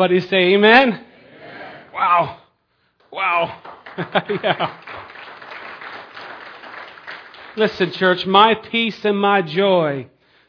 Somebody 0.00 0.20
say 0.20 0.54
amen. 0.54 0.94
amen. 0.94 1.02
Wow. 1.92 2.38
Wow. 3.12 3.62
yeah. 4.42 4.78
Listen, 7.54 7.92
church, 7.92 8.24
my 8.24 8.54
peace 8.54 9.04
and 9.04 9.20
my 9.20 9.42
joy, 9.42 10.08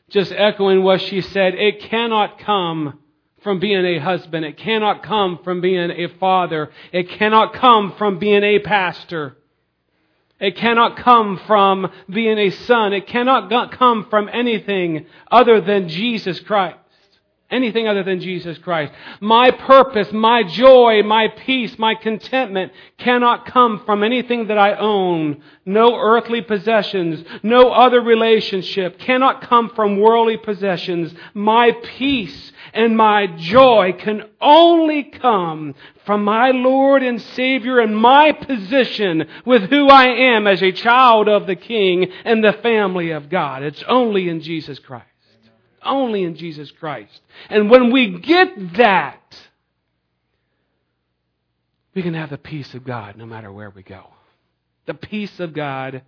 just 0.09 0.31
echoing 0.31 0.83
what 0.83 1.01
she 1.01 1.19
said, 1.19 1.55
it 1.55 1.81
cannot 1.81 2.39
come 2.39 2.99
from 3.43 3.59
being 3.59 3.83
a 3.83 3.99
husband. 3.99 4.45
It 4.45 4.57
cannot 4.57 5.03
come 5.03 5.39
from 5.43 5.59
being 5.59 5.91
a 5.91 6.07
father. 6.17 6.71
It 6.93 7.09
cannot 7.09 7.53
come 7.53 7.91
from 7.97 8.19
being 8.19 8.43
a 8.43 8.59
pastor. 8.59 9.35
It 10.39 10.55
cannot 10.55 10.95
come 10.95 11.41
from 11.45 11.91
being 12.09 12.37
a 12.37 12.51
son. 12.51 12.93
It 12.93 13.05
cannot 13.05 13.51
come 13.73 14.07
from 14.09 14.29
anything 14.31 15.07
other 15.29 15.59
than 15.59 15.89
Jesus 15.89 16.39
Christ 16.39 16.77
anything 17.51 17.87
other 17.87 18.03
than 18.03 18.19
Jesus 18.19 18.57
Christ. 18.57 18.93
My 19.19 19.51
purpose, 19.51 20.11
my 20.11 20.43
joy, 20.43 21.03
my 21.03 21.27
peace, 21.27 21.77
my 21.77 21.95
contentment 21.95 22.71
cannot 22.97 23.45
come 23.45 23.83
from 23.85 24.03
anything 24.03 24.47
that 24.47 24.57
I 24.57 24.75
own. 24.75 25.41
No 25.65 25.95
earthly 25.95 26.41
possessions, 26.41 27.23
no 27.43 27.71
other 27.71 28.01
relationship 28.01 28.97
cannot 28.99 29.41
come 29.41 29.69
from 29.75 29.99
worldly 29.99 30.37
possessions. 30.37 31.13
My 31.33 31.71
peace 31.71 32.51
and 32.73 32.95
my 32.95 33.27
joy 33.27 33.93
can 33.97 34.23
only 34.39 35.03
come 35.03 35.75
from 36.05 36.23
my 36.23 36.51
Lord 36.51 37.03
and 37.03 37.21
Savior 37.21 37.79
and 37.79 37.95
my 37.95 38.31
position 38.31 39.27
with 39.45 39.69
who 39.69 39.87
I 39.87 40.05
am 40.07 40.47
as 40.47 40.63
a 40.63 40.71
child 40.71 41.27
of 41.27 41.47
the 41.47 41.55
King 41.55 42.11
and 42.25 42.43
the 42.43 42.53
family 42.53 43.11
of 43.11 43.29
God. 43.29 43.61
It's 43.63 43.83
only 43.87 44.29
in 44.29 44.41
Jesus 44.41 44.79
Christ 44.79 45.10
only 45.83 46.23
in 46.23 46.35
Jesus 46.35 46.71
Christ. 46.71 47.21
And 47.49 47.69
when 47.69 47.91
we 47.91 48.19
get 48.19 48.73
that, 48.77 49.17
we 51.93 52.01
can 52.01 52.13
have 52.13 52.29
the 52.29 52.37
peace 52.37 52.73
of 52.73 52.83
God 52.83 53.17
no 53.17 53.25
matter 53.25 53.51
where 53.51 53.69
we 53.69 53.83
go. 53.83 54.07
The 54.85 54.93
peace 54.93 55.39
of 55.39 55.53
God. 55.53 56.03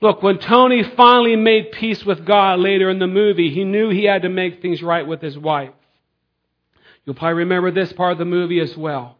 Look, 0.00 0.22
when 0.22 0.38
Tony 0.38 0.82
finally 0.82 1.36
made 1.36 1.72
peace 1.72 2.04
with 2.04 2.24
God 2.24 2.58
later 2.58 2.90
in 2.90 2.98
the 2.98 3.06
movie, 3.06 3.50
he 3.50 3.64
knew 3.64 3.90
he 3.90 4.04
had 4.04 4.22
to 4.22 4.28
make 4.28 4.62
things 4.62 4.82
right 4.82 5.06
with 5.06 5.20
his 5.20 5.36
wife. 5.36 5.70
You'll 7.04 7.16
probably 7.16 7.38
remember 7.38 7.70
this 7.70 7.92
part 7.92 8.12
of 8.12 8.18
the 8.18 8.24
movie 8.24 8.60
as 8.60 8.76
well 8.76 9.16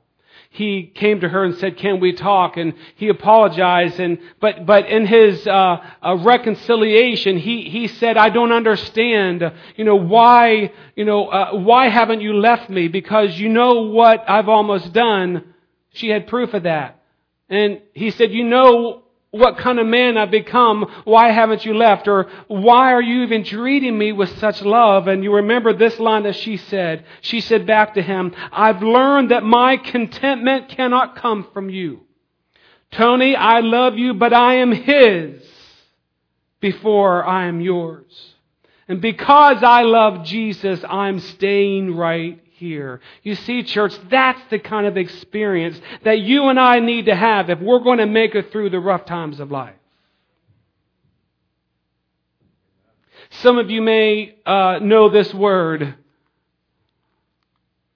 he 0.53 0.83
came 0.97 1.21
to 1.21 1.29
her 1.29 1.45
and 1.45 1.55
said, 1.55 1.77
"Can 1.77 2.01
we 2.01 2.13
talk?" 2.13 2.57
And 2.57 2.75
he 2.97 3.09
apologized. 3.09 4.01
And 4.01 4.19
but 4.41 4.67
but 4.67 4.87
in 4.87 5.07
his 5.07 5.47
uh, 5.47 5.77
uh, 6.03 6.17
reconciliation, 6.17 7.39
he 7.39 7.71
he 7.71 7.87
said, 7.87 8.17
"I 8.17 8.31
don't 8.31 8.51
understand. 8.51 9.45
You 9.77 9.85
know 9.85 9.95
why? 9.95 10.73
You 10.97 11.05
know 11.05 11.29
uh, 11.29 11.53
why 11.53 11.89
haven't 11.89 12.21
you 12.21 12.35
left 12.35 12.69
me? 12.69 12.89
Because 12.89 13.39
you 13.39 13.49
know 13.49 13.83
what 13.83 14.29
I've 14.29 14.49
almost 14.49 14.93
done." 14.93 15.55
She 15.93 16.09
had 16.09 16.27
proof 16.27 16.53
of 16.53 16.65
that, 16.65 17.01
and 17.49 17.81
he 17.95 18.11
said, 18.11 18.33
"You 18.33 18.45
know." 18.45 19.05
What 19.33 19.59
kind 19.59 19.79
of 19.79 19.87
man 19.87 20.17
I've 20.17 20.33
become? 20.33 20.91
Why 21.05 21.31
haven't 21.31 21.65
you 21.65 21.75
left? 21.75 22.09
Or 22.09 22.29
why 22.49 22.93
are 22.93 23.03
you 23.03 23.23
even 23.23 23.45
treating 23.45 23.97
me 23.97 24.11
with 24.11 24.37
such 24.39 24.63
love? 24.63 25.07
And 25.07 25.23
you 25.23 25.35
remember 25.35 25.73
this 25.73 26.01
line 26.01 26.25
that 26.25 26.35
she 26.35 26.57
said. 26.57 27.05
She 27.21 27.41
said 27.41 27.65
back 27.65 27.95
to 27.95 28.03
him, 28.03 28.35
I've 28.51 28.83
learned 28.83 29.31
that 29.31 29.45
my 29.45 29.77
contentment 29.77 30.71
cannot 30.71 31.15
come 31.15 31.47
from 31.53 31.71
you. 31.71 32.01
Tony, 32.91 33.37
I 33.37 33.61
love 33.61 33.97
you, 33.97 34.15
but 34.15 34.33
I 34.33 34.57
am 34.57 34.73
his 34.73 35.41
before 36.59 37.25
I 37.25 37.47
am 37.47 37.61
yours. 37.61 38.35
And 38.89 39.01
because 39.01 39.63
I 39.63 39.83
love 39.83 40.25
Jesus, 40.25 40.81
I'm 40.89 41.21
staying 41.21 41.95
right 41.95 42.43
here. 42.61 43.01
You 43.23 43.35
see, 43.35 43.63
church, 43.63 43.99
that's 44.11 44.41
the 44.51 44.59
kind 44.59 44.87
of 44.87 44.99
experience 44.99 45.81
that 46.05 46.21
you 46.21 46.49
and 46.49 46.61
I 46.61 46.79
need 46.79 47.07
to 47.07 47.17
have 47.17 47.49
if 47.49 47.59
we're 47.59 47.81
going 47.81 47.99
to 47.99 48.07
make 48.07 48.35
it 48.35 48.53
through 48.53 48.69
the 48.69 48.79
rough 48.79 49.07
times 49.07 49.41
of 49.41 49.51
life. 49.51 49.75
Some 53.31 53.59
of 53.59 53.71
you 53.71 53.81
may 53.81 54.37
uh, 54.45 54.79
know 54.83 55.09
this 55.09 55.33
word, 55.33 55.95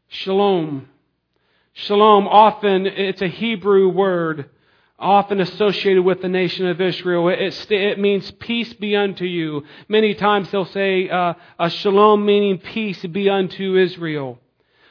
shalom. 0.08 0.88
Shalom, 1.74 2.26
often 2.26 2.86
it's 2.86 3.20
a 3.20 3.28
Hebrew 3.28 3.88
word, 3.88 4.48
often 4.98 5.40
associated 5.40 6.04
with 6.04 6.22
the 6.22 6.28
nation 6.28 6.66
of 6.68 6.80
Israel. 6.80 7.28
It, 7.28 7.70
it 7.70 7.98
means 7.98 8.30
peace 8.30 8.72
be 8.72 8.96
unto 8.96 9.24
you. 9.24 9.64
Many 9.88 10.14
times 10.14 10.50
they'll 10.50 10.64
say 10.64 11.10
uh, 11.10 11.34
a 11.58 11.68
shalom 11.68 12.24
meaning 12.24 12.58
peace 12.58 13.04
be 13.04 13.28
unto 13.28 13.76
Israel. 13.76 14.38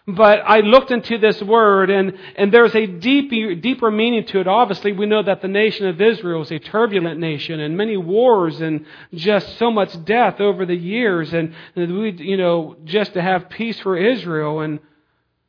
But 0.05 0.39
I 0.45 0.59
looked 0.59 0.91
into 0.91 1.17
this 1.17 1.41
word 1.41 1.89
and, 1.89 2.17
and 2.35 2.51
there's 2.51 2.75
a 2.75 2.85
deeper, 2.85 3.55
deeper 3.55 3.89
meaning 3.89 4.25
to 4.25 4.41
it. 4.41 4.47
Obviously, 4.47 4.91
we 4.91 5.05
know 5.05 5.23
that 5.23 5.41
the 5.41 5.47
nation 5.47 5.87
of 5.87 6.01
Israel 6.01 6.41
is 6.41 6.51
a 6.51 6.59
turbulent 6.59 7.21
nation 7.21 7.61
and 7.61 7.77
many 7.77 7.95
wars 7.95 8.59
and 8.59 8.85
just 9.13 9.57
so 9.57 9.71
much 9.71 10.03
death 10.03 10.41
over 10.41 10.65
the 10.65 10.75
years 10.75 11.33
and, 11.33 11.53
we, 11.75 12.11
you 12.11 12.35
know, 12.35 12.75
just 12.83 13.13
to 13.13 13.21
have 13.21 13.49
peace 13.49 13.79
for 13.79 13.95
Israel. 13.95 14.59
And, 14.59 14.79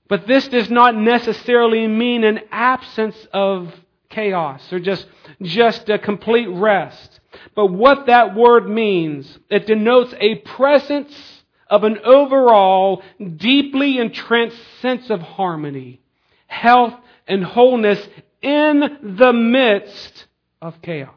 but 0.07 0.29
this 0.29 0.47
does 0.47 0.71
not 0.71 0.95
necessarily 0.95 1.89
mean 1.89 2.23
an 2.23 2.39
absence 2.53 3.17
of 3.33 3.75
chaos 4.09 4.73
or 4.73 4.79
just, 4.79 5.05
just 5.43 5.89
a 5.89 5.99
complete 5.99 6.49
rest. 6.49 7.19
But 7.57 7.67
what 7.67 8.07
that 8.07 8.37
word 8.37 8.69
means, 8.69 9.37
it 9.51 9.67
denotes 9.67 10.15
a 10.21 10.37
presence 10.37 11.34
of 11.69 11.85
an 11.85 11.99
overall, 12.05 13.03
deeply 13.37 13.99
entrenched 13.99 14.57
sense 14.81 15.11
of 15.11 15.21
harmony, 15.21 16.01
health, 16.47 16.95
and 17.27 17.45
wholeness 17.45 18.07
in 18.43 19.17
the 19.17 19.33
midst 19.33 20.27
of 20.61 20.81
chaos. 20.83 21.15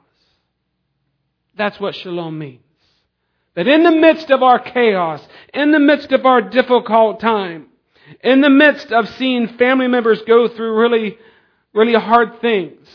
That's 1.55 1.79
what 1.79 1.95
shalom 1.95 2.37
means. 2.37 2.61
That 3.55 3.67
in 3.67 3.83
the 3.83 3.91
midst 3.91 4.29
of 4.29 4.43
our 4.43 4.59
chaos, 4.59 5.27
in 5.53 5.71
the 5.71 5.79
midst 5.79 6.11
of 6.11 6.25
our 6.25 6.41
difficult 6.41 7.19
time, 7.19 7.67
in 8.23 8.41
the 8.41 8.49
midst 8.49 8.91
of 8.91 9.09
seeing 9.09 9.47
family 9.57 9.87
members 9.87 10.21
go 10.21 10.47
through 10.47 10.79
really, 10.79 11.17
really 11.73 11.99
hard 11.99 12.39
things, 12.39 12.87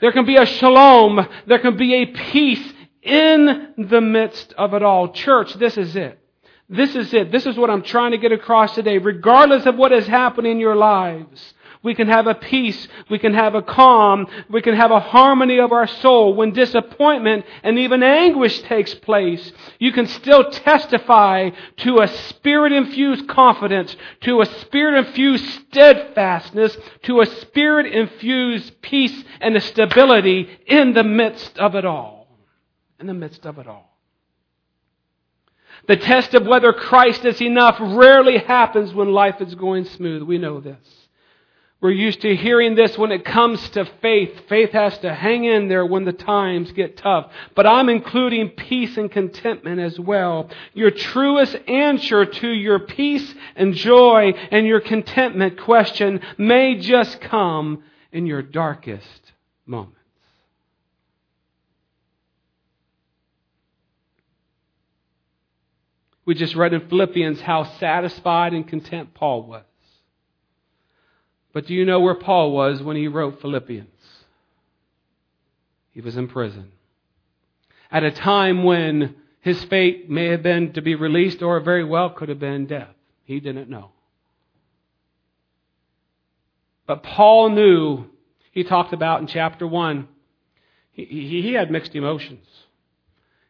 there 0.00 0.12
can 0.12 0.26
be 0.26 0.36
a 0.36 0.46
shalom, 0.46 1.26
there 1.46 1.58
can 1.58 1.76
be 1.76 1.94
a 1.94 2.06
peace 2.06 2.72
in 3.02 3.74
the 3.78 4.00
midst 4.00 4.52
of 4.54 4.74
it 4.74 4.82
all. 4.82 5.12
Church, 5.12 5.54
this 5.54 5.76
is 5.76 5.96
it. 5.96 6.18
This 6.68 6.94
is 6.94 7.12
it. 7.12 7.30
This 7.30 7.46
is 7.46 7.56
what 7.56 7.70
I'm 7.70 7.82
trying 7.82 8.12
to 8.12 8.18
get 8.18 8.32
across 8.32 8.74
today. 8.74 8.98
Regardless 8.98 9.66
of 9.66 9.76
what 9.76 9.92
has 9.92 10.06
happened 10.06 10.46
in 10.46 10.58
your 10.58 10.74
lives, 10.74 11.54
We 11.84 11.94
can 11.94 12.08
have 12.08 12.26
a 12.26 12.34
peace. 12.34 12.88
We 13.10 13.18
can 13.18 13.34
have 13.34 13.54
a 13.54 13.60
calm. 13.60 14.26
We 14.48 14.62
can 14.62 14.74
have 14.74 14.90
a 14.90 15.00
harmony 15.00 15.60
of 15.60 15.70
our 15.70 15.86
soul. 15.86 16.34
When 16.34 16.52
disappointment 16.52 17.44
and 17.62 17.78
even 17.78 18.02
anguish 18.02 18.62
takes 18.62 18.94
place, 18.94 19.52
you 19.78 19.92
can 19.92 20.06
still 20.06 20.50
testify 20.50 21.50
to 21.76 22.00
a 22.00 22.08
spirit 22.08 22.72
infused 22.72 23.28
confidence, 23.28 23.94
to 24.22 24.40
a 24.40 24.46
spirit 24.46 25.06
infused 25.06 25.44
steadfastness, 25.68 26.74
to 27.02 27.20
a 27.20 27.26
spirit 27.26 27.92
infused 27.92 28.80
peace 28.80 29.22
and 29.42 29.54
a 29.54 29.60
stability 29.60 30.48
in 30.66 30.94
the 30.94 31.04
midst 31.04 31.58
of 31.58 31.74
it 31.74 31.84
all. 31.84 32.26
In 32.98 33.06
the 33.06 33.14
midst 33.14 33.44
of 33.44 33.58
it 33.58 33.66
all. 33.66 33.93
The 35.86 35.96
test 35.96 36.34
of 36.34 36.46
whether 36.46 36.72
Christ 36.72 37.24
is 37.24 37.40
enough 37.42 37.76
rarely 37.80 38.38
happens 38.38 38.94
when 38.94 39.12
life 39.12 39.40
is 39.40 39.54
going 39.54 39.84
smooth. 39.84 40.22
We 40.22 40.38
know 40.38 40.60
this. 40.60 40.78
We're 41.80 41.90
used 41.90 42.22
to 42.22 42.34
hearing 42.34 42.76
this 42.76 42.96
when 42.96 43.12
it 43.12 43.26
comes 43.26 43.68
to 43.70 43.84
faith. 44.00 44.48
Faith 44.48 44.70
has 44.70 44.96
to 45.00 45.12
hang 45.12 45.44
in 45.44 45.68
there 45.68 45.84
when 45.84 46.06
the 46.06 46.14
times 46.14 46.72
get 46.72 46.96
tough. 46.96 47.30
But 47.54 47.66
I'm 47.66 47.90
including 47.90 48.48
peace 48.50 48.96
and 48.96 49.10
contentment 49.10 49.80
as 49.80 50.00
well. 50.00 50.48
Your 50.72 50.90
truest 50.90 51.54
answer 51.68 52.24
to 52.24 52.48
your 52.48 52.78
peace 52.78 53.34
and 53.54 53.74
joy 53.74 54.32
and 54.50 54.66
your 54.66 54.80
contentment 54.80 55.60
question 55.60 56.20
may 56.38 56.76
just 56.76 57.20
come 57.20 57.84
in 58.12 58.24
your 58.24 58.40
darkest 58.40 59.32
moment. 59.66 59.98
We 66.26 66.34
just 66.34 66.54
read 66.54 66.72
in 66.72 66.88
Philippians 66.88 67.40
how 67.40 67.64
satisfied 67.78 68.54
and 68.54 68.66
content 68.66 69.14
Paul 69.14 69.42
was. 69.42 69.64
But 71.52 71.66
do 71.66 71.74
you 71.74 71.84
know 71.84 72.00
where 72.00 72.14
Paul 72.14 72.52
was 72.52 72.82
when 72.82 72.96
he 72.96 73.08
wrote 73.08 73.40
Philippians? 73.40 73.88
He 75.92 76.00
was 76.00 76.16
in 76.16 76.28
prison. 76.28 76.72
At 77.90 78.02
a 78.02 78.10
time 78.10 78.64
when 78.64 79.14
his 79.40 79.62
fate 79.64 80.10
may 80.10 80.26
have 80.26 80.42
been 80.42 80.72
to 80.72 80.82
be 80.82 80.94
released 80.94 81.42
or 81.42 81.60
very 81.60 81.84
well 81.84 82.10
could 82.10 82.28
have 82.28 82.40
been 82.40 82.66
death. 82.66 82.88
He 83.24 83.38
didn't 83.40 83.68
know. 83.68 83.90
But 86.86 87.02
Paul 87.02 87.50
knew, 87.50 88.06
he 88.50 88.64
talked 88.64 88.92
about 88.92 89.20
in 89.20 89.26
chapter 89.26 89.66
1, 89.66 90.08
he, 90.92 91.04
he, 91.04 91.42
he 91.42 91.52
had 91.52 91.70
mixed 91.70 91.94
emotions. 91.94 92.46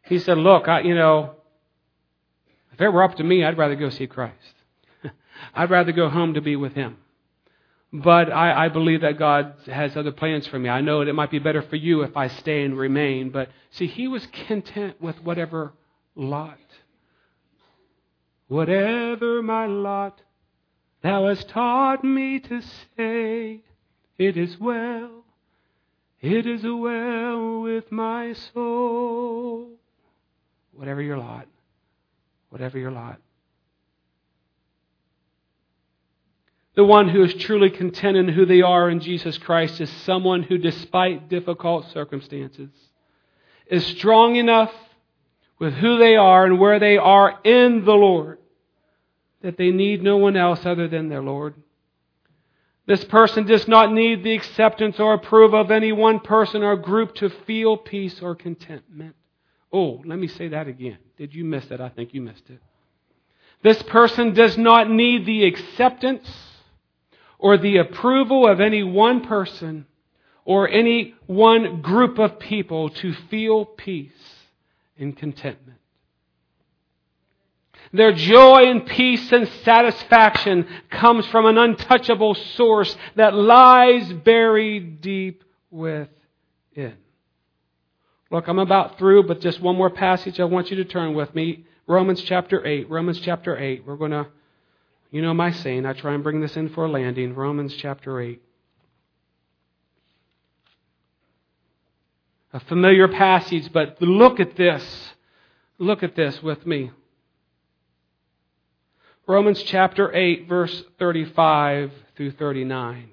He 0.02 0.18
said, 0.18 0.38
Look, 0.38 0.68
I, 0.68 0.80
you 0.80 0.94
know, 0.94 1.36
if 2.74 2.80
it 2.80 2.88
were 2.88 3.04
up 3.04 3.14
to 3.16 3.24
me, 3.24 3.44
I'd 3.44 3.56
rather 3.56 3.76
go 3.76 3.88
see 3.88 4.08
Christ. 4.08 4.34
I'd 5.54 5.70
rather 5.70 5.92
go 5.92 6.08
home 6.08 6.34
to 6.34 6.40
be 6.40 6.56
with 6.56 6.72
Him. 6.72 6.96
But 7.92 8.32
I, 8.32 8.64
I 8.64 8.68
believe 8.68 9.02
that 9.02 9.16
God 9.16 9.54
has 9.66 9.96
other 9.96 10.10
plans 10.10 10.48
for 10.48 10.58
me. 10.58 10.68
I 10.68 10.80
know 10.80 10.98
that 10.98 11.08
it 11.08 11.14
might 11.14 11.30
be 11.30 11.38
better 11.38 11.62
for 11.62 11.76
you 11.76 12.02
if 12.02 12.16
I 12.16 12.26
stay 12.26 12.64
and 12.64 12.76
remain. 12.76 13.30
But 13.30 13.50
see, 13.70 13.86
he 13.86 14.08
was 14.08 14.26
content 14.48 15.00
with 15.00 15.22
whatever 15.22 15.72
lot. 16.16 16.58
Whatever 18.48 19.40
my 19.40 19.66
lot, 19.66 20.20
thou 21.02 21.28
hast 21.28 21.48
taught 21.50 22.02
me 22.02 22.40
to 22.40 22.60
say, 22.96 23.60
it 24.18 24.36
is 24.36 24.58
well, 24.58 25.24
it 26.20 26.44
is 26.44 26.64
well 26.64 27.60
with 27.60 27.92
my 27.92 28.32
soul. 28.32 29.70
Whatever 30.72 31.00
your 31.00 31.18
lot 31.18 31.46
whatever 32.54 32.78
your 32.78 32.92
lot. 32.92 33.20
The 36.76 36.84
one 36.84 37.08
who 37.08 37.24
is 37.24 37.34
truly 37.34 37.68
content 37.68 38.16
in 38.16 38.28
who 38.28 38.46
they 38.46 38.62
are 38.62 38.88
in 38.88 39.00
Jesus 39.00 39.36
Christ 39.38 39.80
is 39.80 39.90
someone 39.90 40.44
who, 40.44 40.56
despite 40.56 41.28
difficult 41.28 41.90
circumstances, 41.90 42.70
is 43.66 43.84
strong 43.84 44.36
enough 44.36 44.72
with 45.58 45.74
who 45.74 45.98
they 45.98 46.14
are 46.14 46.46
and 46.46 46.60
where 46.60 46.78
they 46.78 46.96
are 46.96 47.40
in 47.42 47.84
the 47.84 47.92
Lord 47.92 48.38
that 49.42 49.56
they 49.56 49.72
need 49.72 50.04
no 50.04 50.18
one 50.18 50.36
else 50.36 50.64
other 50.64 50.86
than 50.86 51.08
their 51.08 51.22
Lord. 51.24 51.56
This 52.86 53.02
person 53.02 53.46
does 53.46 53.66
not 53.66 53.92
need 53.92 54.22
the 54.22 54.36
acceptance 54.36 55.00
or 55.00 55.14
approval 55.14 55.60
of 55.60 55.72
any 55.72 55.90
one 55.90 56.20
person 56.20 56.62
or 56.62 56.76
group 56.76 57.16
to 57.16 57.30
feel 57.30 57.76
peace 57.76 58.22
or 58.22 58.36
contentment. 58.36 59.16
Oh, 59.72 60.02
let 60.04 60.20
me 60.20 60.28
say 60.28 60.46
that 60.48 60.68
again. 60.68 60.98
Did 61.16 61.34
you 61.34 61.44
miss 61.44 61.70
it? 61.70 61.80
I 61.80 61.88
think 61.88 62.14
you 62.14 62.20
missed 62.20 62.48
it. 62.48 62.60
This 63.62 63.82
person 63.84 64.34
does 64.34 64.58
not 64.58 64.90
need 64.90 65.24
the 65.24 65.44
acceptance 65.44 66.28
or 67.38 67.56
the 67.56 67.78
approval 67.78 68.46
of 68.46 68.60
any 68.60 68.82
one 68.82 69.22
person 69.22 69.86
or 70.44 70.68
any 70.68 71.14
one 71.26 71.80
group 71.80 72.18
of 72.18 72.38
people 72.38 72.90
to 72.90 73.14
feel 73.30 73.64
peace 73.64 74.12
and 74.98 75.16
contentment. 75.16 75.78
Their 77.92 78.12
joy 78.12 78.70
and 78.70 78.84
peace 78.84 79.30
and 79.30 79.48
satisfaction 79.64 80.66
comes 80.90 81.26
from 81.26 81.46
an 81.46 81.56
untouchable 81.56 82.34
source 82.34 82.94
that 83.14 83.34
lies 83.34 84.12
buried 84.12 85.00
deep 85.00 85.44
within. 85.70 86.96
Look, 88.30 88.48
I'm 88.48 88.58
about 88.58 88.98
through, 88.98 89.24
but 89.24 89.40
just 89.40 89.60
one 89.60 89.76
more 89.76 89.90
passage 89.90 90.40
I 90.40 90.44
want 90.44 90.70
you 90.70 90.76
to 90.76 90.84
turn 90.84 91.14
with 91.14 91.34
me. 91.34 91.64
Romans 91.86 92.22
chapter 92.22 92.66
8. 92.66 92.88
Romans 92.90 93.20
chapter 93.20 93.56
8. 93.56 93.86
We're 93.86 93.96
going 93.96 94.10
to, 94.12 94.26
you 95.10 95.22
know 95.22 95.34
my 95.34 95.52
saying, 95.52 95.86
I 95.86 95.92
try 95.92 96.14
and 96.14 96.22
bring 96.22 96.40
this 96.40 96.56
in 96.56 96.70
for 96.70 96.86
a 96.86 96.90
landing. 96.90 97.34
Romans 97.34 97.74
chapter 97.76 98.20
8. 98.20 98.40
A 102.54 102.60
familiar 102.60 103.08
passage, 103.08 103.72
but 103.72 104.00
look 104.00 104.40
at 104.40 104.56
this. 104.56 105.10
Look 105.78 106.02
at 106.02 106.14
this 106.14 106.42
with 106.42 106.64
me. 106.64 106.92
Romans 109.26 109.62
chapter 109.64 110.14
8, 110.14 110.48
verse 110.48 110.84
35 110.98 111.92
through 112.16 112.30
39. 112.32 113.10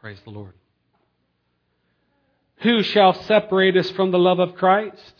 Praise 0.00 0.18
the 0.24 0.30
Lord. 0.30 0.55
Who 2.58 2.82
shall 2.82 3.14
separate 3.14 3.76
us 3.76 3.90
from 3.90 4.10
the 4.10 4.18
love 4.18 4.38
of 4.38 4.54
Christ? 4.54 5.14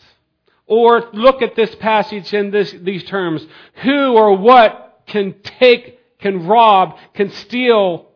Or 0.67 1.11
look 1.13 1.43
at 1.43 1.55
this 1.55 1.75
passage 1.77 2.35
in 2.35 2.51
this, 2.51 2.73
these 2.73 3.05
terms. 3.05 3.47
Who 3.83 4.15
or 4.15 4.37
what 4.37 5.03
can 5.07 5.35
take, 5.43 6.19
can 6.19 6.47
rob, 6.47 6.99
can 7.15 7.31
steal 7.31 8.09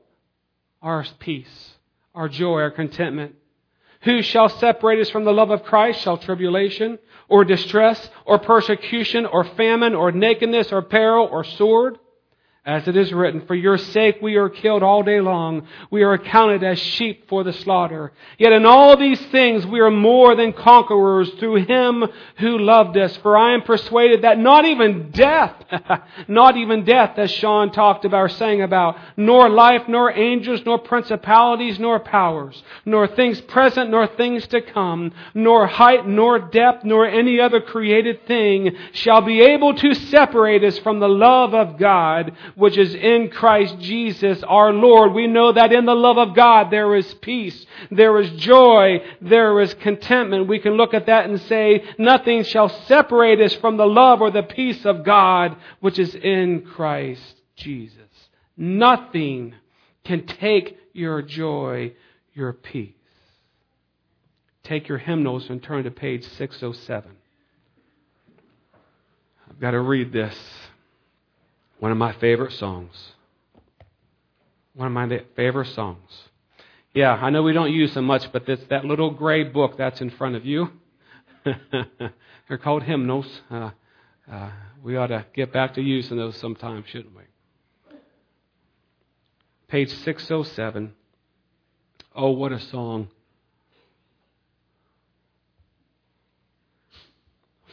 our 0.83 1.05
peace, 1.19 1.75
our 2.15 2.29
joy, 2.29 2.61
our 2.63 2.71
contentment? 2.71 3.37
Who 4.03 4.23
shall 4.23 4.49
separate 4.49 4.99
us 4.99 5.11
from 5.11 5.25
the 5.25 5.33
love 5.33 5.51
of 5.51 5.63
Christ? 5.63 6.01
Shall 6.01 6.17
tribulation, 6.17 6.99
or 7.29 7.45
distress, 7.45 8.11
or 8.25 8.39
persecution, 8.39 9.27
or 9.27 9.45
famine, 9.45 9.95
or 9.95 10.11
nakedness, 10.11 10.73
or 10.73 10.83
peril, 10.83 11.29
or 11.31 11.45
sword? 11.45 11.99
As 12.67 12.87
it 12.87 12.95
is 12.95 13.11
written, 13.11 13.47
For 13.47 13.55
your 13.55 13.79
sake 13.79 14.19
we 14.21 14.37
are 14.37 14.51
killed 14.51 14.83
all 14.83 15.03
day 15.03 15.23
long. 15.23 15.67
We 15.91 16.03
are 16.03 16.13
accounted 16.13 16.63
as 16.63 16.79
sheep 16.79 17.27
for 17.27 17.43
the 17.43 17.55
slaughter. 17.55 18.13
Yet 18.37 18.53
in 18.53 18.67
all 18.67 18.99
these 18.99 19.21
things 19.29 19.65
we 19.65 19.81
are 19.81 19.91
more 19.91 20.37
than 20.37 20.53
conquerors 20.53 21.31
through 21.39 21.65
him 21.65 22.05
who 22.37 22.59
loved 22.59 22.99
us. 22.99 23.17
For 23.19 23.35
I 23.35 23.55
am 23.55 23.63
persuaded 23.63 24.23
that 24.23 24.39
not 24.39 24.67
even 24.67 25.11
death, 25.11 25.55
not 26.29 26.59
even 26.59 26.85
death, 26.85 27.19
as 27.19 27.31
Sean 27.31 27.73
talked 27.73 28.05
about 28.05 28.21
or 28.21 28.29
sang 28.29 28.61
about, 28.61 28.99
nor 29.17 29.49
life, 29.49 29.89
nor 29.89 30.13
angels, 30.13 30.61
nor 30.67 30.79
principalities, 30.79 31.79
nor 31.79 31.99
powers, 31.99 32.63
nor 32.85 33.07
things 33.07 33.41
present, 33.41 33.89
nor 33.89 34.07
things 34.07 34.47
to 34.49 34.61
come, 34.61 35.13
nor 35.33 35.67
height, 35.67 36.07
nor 36.07 36.39
depth, 36.39 36.85
nor 36.85 37.07
any 37.07 37.41
other 37.41 37.63
created 37.63 38.27
thing 38.27 38.77
shall 38.93 39.23
be 39.23 39.41
able 39.41 39.75
to 39.77 39.95
separate 39.95 40.63
us 40.63 40.79
from 40.81 41.01
the 41.01 41.09
love 41.09 41.55
of 41.55 41.79
God 41.79 42.37
which 42.55 42.77
is 42.77 42.95
in 42.95 43.31
Christ 43.31 43.79
Jesus 43.79 44.43
our 44.43 44.73
Lord. 44.73 45.13
We 45.13 45.27
know 45.27 45.53
that 45.53 45.73
in 45.73 45.87
the 45.87 45.95
love 45.95 46.19
of 46.19 46.35
God 46.35 46.71
there 46.71 46.95
is 46.95 47.13
peace, 47.15 47.67
there 47.91 48.19
is 48.21 48.31
joy, 48.33 49.01
there 49.21 49.61
is 49.61 49.75
contentment. 49.75 50.49
We 50.49 50.59
can 50.59 50.75
look 50.75 50.95
at 50.95 51.07
that 51.07 51.29
and 51.29 51.41
say, 51.43 51.85
nothing 51.99 52.45
shall 52.45 52.69
separate 52.87 53.41
us 53.41 53.55
from 53.55 53.77
the 53.77 53.87
love 53.87 54.21
or 54.21 54.31
the 54.31 54.43
peace 54.43 54.85
of 54.85 55.05
God, 55.05 55.57
which 55.81 55.99
is 55.99 56.15
in 56.15 56.63
Christ 56.63 57.37
Jesus. 57.57 57.97
Nothing 58.57 59.55
can 60.05 60.27
take 60.27 60.79
your 60.93 61.23
joy, 61.23 61.93
your 62.35 62.53
peace. 62.53 62.95
Take 64.65 64.89
your 64.89 64.99
hymnals 64.99 65.49
and 65.49 65.63
turn 65.63 65.85
to 65.85 65.91
page 65.91 66.25
607. 66.37 67.11
I've 69.49 69.61
got 69.61 69.73
to 69.73 69.81
read 69.81 70.13
this. 70.13 70.37
One 71.81 71.91
of 71.91 71.99
my 71.99 72.13
favorite 72.13 72.53
songs. 72.53 73.15
One 74.75 74.87
of 74.87 74.93
my 74.93 75.23
favorite 75.35 75.69
songs. 75.69 76.29
Yeah, 76.95 77.15
I 77.15 77.31
know 77.31 77.43
we 77.43 77.53
don't 77.53 77.73
use 77.73 77.95
them 77.95 78.05
much, 78.05 78.31
but 78.33 78.49
it's 78.49 78.65
that 78.69 78.85
little 78.85 79.11
gray 79.11 79.45
book 79.45 79.77
that's 79.77 80.01
in 80.01 80.11
front 80.11 80.37
of 80.37 80.45
you. 80.47 80.71
They're 81.45 82.59
called 82.63 82.83
hymnals. 82.83 83.27
Uh, 83.51 83.71
uh, 84.31 84.51
we 84.83 84.97
ought 84.97 85.09
to 85.09 85.25
get 85.35 85.53
back 85.53 85.75
to 85.75 85.81
using 85.81 86.17
those 86.17 86.37
sometime, 86.37 86.85
shouldn't 86.87 87.17
we? 87.17 87.23
page 89.69 89.91
607. 89.91 90.93
Oh, 92.15 92.31
what 92.31 92.53
a 92.53 92.59
song. 92.59 93.09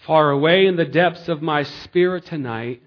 Far 0.06 0.30
away 0.30 0.68
in 0.68 0.78
the 0.78 0.86
depths 0.86 1.28
of 1.28 1.42
my 1.42 1.64
spirit 1.64 2.26
tonight 2.26 2.84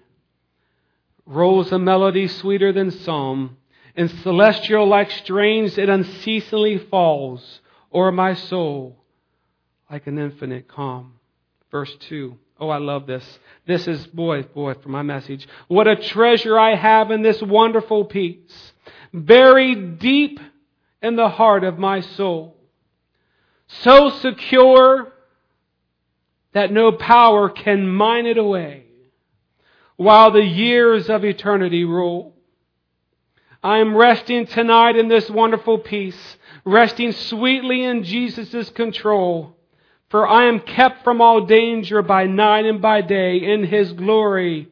rolls 1.25 1.71
a 1.71 1.79
melody 1.79 2.27
sweeter 2.27 2.71
than 2.71 2.91
psalm, 2.91 3.57
and 3.95 4.09
celestial 4.09 4.87
like 4.87 5.11
strains 5.11 5.77
it 5.77 5.89
unceasingly 5.89 6.77
falls 6.77 7.61
o'er 7.93 8.11
my 8.11 8.33
soul 8.33 8.97
like 9.89 10.07
an 10.07 10.17
infinite 10.17 10.67
calm. 10.67 11.13
Verse 11.69 11.93
2. 12.07 12.37
Oh, 12.59 12.69
I 12.69 12.77
love 12.77 13.07
this. 13.07 13.39
This 13.65 13.87
is, 13.87 14.05
boy, 14.07 14.43
boy, 14.43 14.75
for 14.75 14.89
my 14.89 15.01
message. 15.01 15.47
What 15.67 15.87
a 15.87 15.95
treasure 15.95 16.57
I 16.57 16.75
have 16.75 17.11
in 17.11 17.23
this 17.23 17.41
wonderful 17.41 18.05
peace, 18.05 18.73
buried 19.13 19.99
deep 19.99 20.39
in 21.01 21.15
the 21.15 21.27
heart 21.27 21.63
of 21.63 21.79
my 21.79 22.01
soul. 22.01 22.55
So 23.67 24.09
secure 24.09 25.11
that 26.53 26.71
no 26.71 26.91
power 26.91 27.49
can 27.49 27.87
mine 27.87 28.25
it 28.25 28.37
away 28.37 28.85
while 29.95 30.31
the 30.31 30.43
years 30.43 31.09
of 31.09 31.23
eternity 31.23 31.83
roll. 31.83 32.33
I 33.63 33.77
am 33.77 33.95
resting 33.95 34.47
tonight 34.47 34.95
in 34.95 35.07
this 35.07 35.29
wonderful 35.29 35.77
peace, 35.77 36.37
resting 36.65 37.11
sweetly 37.11 37.83
in 37.83 38.03
Jesus' 38.03 38.69
control. 38.71 39.55
For 40.09 40.27
I 40.27 40.45
am 40.45 40.59
kept 40.59 41.03
from 41.03 41.21
all 41.21 41.45
danger 41.45 42.01
by 42.01 42.25
night 42.25 42.65
and 42.65 42.81
by 42.81 43.01
day, 43.01 43.53
and 43.53 43.65
His 43.65 43.93
glory 43.93 44.67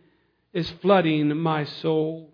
is 0.53 0.69
flooding 0.81 1.37
my 1.37 1.63
soul. 1.63 2.33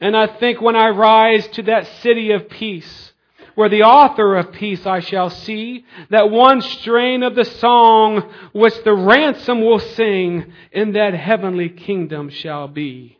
And 0.00 0.16
I 0.16 0.26
think 0.26 0.60
when 0.60 0.76
I 0.76 0.90
rise 0.90 1.46
to 1.48 1.62
that 1.64 1.86
city 2.00 2.30
of 2.30 2.48
peace, 2.48 3.12
where 3.54 3.68
the 3.68 3.82
author 3.82 4.36
of 4.36 4.52
peace 4.52 4.86
I 4.86 5.00
shall 5.00 5.30
see, 5.30 5.84
that 6.10 6.30
one 6.30 6.60
strain 6.60 7.22
of 7.22 7.34
the 7.34 7.44
song 7.44 8.32
which 8.52 8.82
the 8.84 8.94
ransom 8.94 9.62
will 9.62 9.78
sing 9.78 10.52
in 10.72 10.92
that 10.92 11.14
heavenly 11.14 11.68
kingdom 11.68 12.28
shall 12.28 12.68
be. 12.68 13.18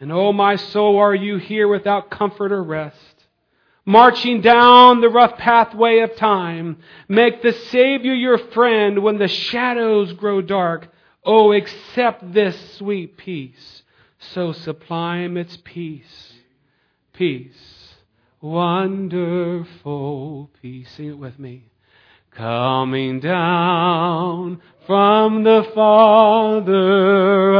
And 0.00 0.12
oh 0.12 0.32
my 0.32 0.56
soul, 0.56 0.98
are 0.98 1.14
you 1.14 1.38
here 1.38 1.68
without 1.68 2.10
comfort 2.10 2.52
or 2.52 2.62
rest? 2.62 2.96
Marching 3.84 4.42
down 4.42 5.00
the 5.00 5.08
rough 5.08 5.38
pathway 5.38 6.00
of 6.00 6.14
time, 6.16 6.78
make 7.08 7.42
the 7.42 7.52
Savior 7.52 8.12
your 8.12 8.38
friend 8.38 9.02
when 9.02 9.18
the 9.18 9.28
shadows 9.28 10.12
grow 10.12 10.42
dark. 10.42 10.88
Oh, 11.24 11.52
accept 11.52 12.32
this 12.32 12.76
sweet 12.76 13.16
peace, 13.16 13.82
so 14.18 14.52
sublime 14.52 15.36
its 15.36 15.56
peace. 15.64 16.34
Peace 17.14 17.77
wonderful 18.40 19.68
peace. 20.60 20.90
Sing 20.96 21.08
it 21.10 21.18
with 21.18 21.38
me. 21.38 21.64
Coming 22.30 23.20
down 23.20 24.60
from 24.86 25.42
the 25.42 25.68
Father 25.74 27.54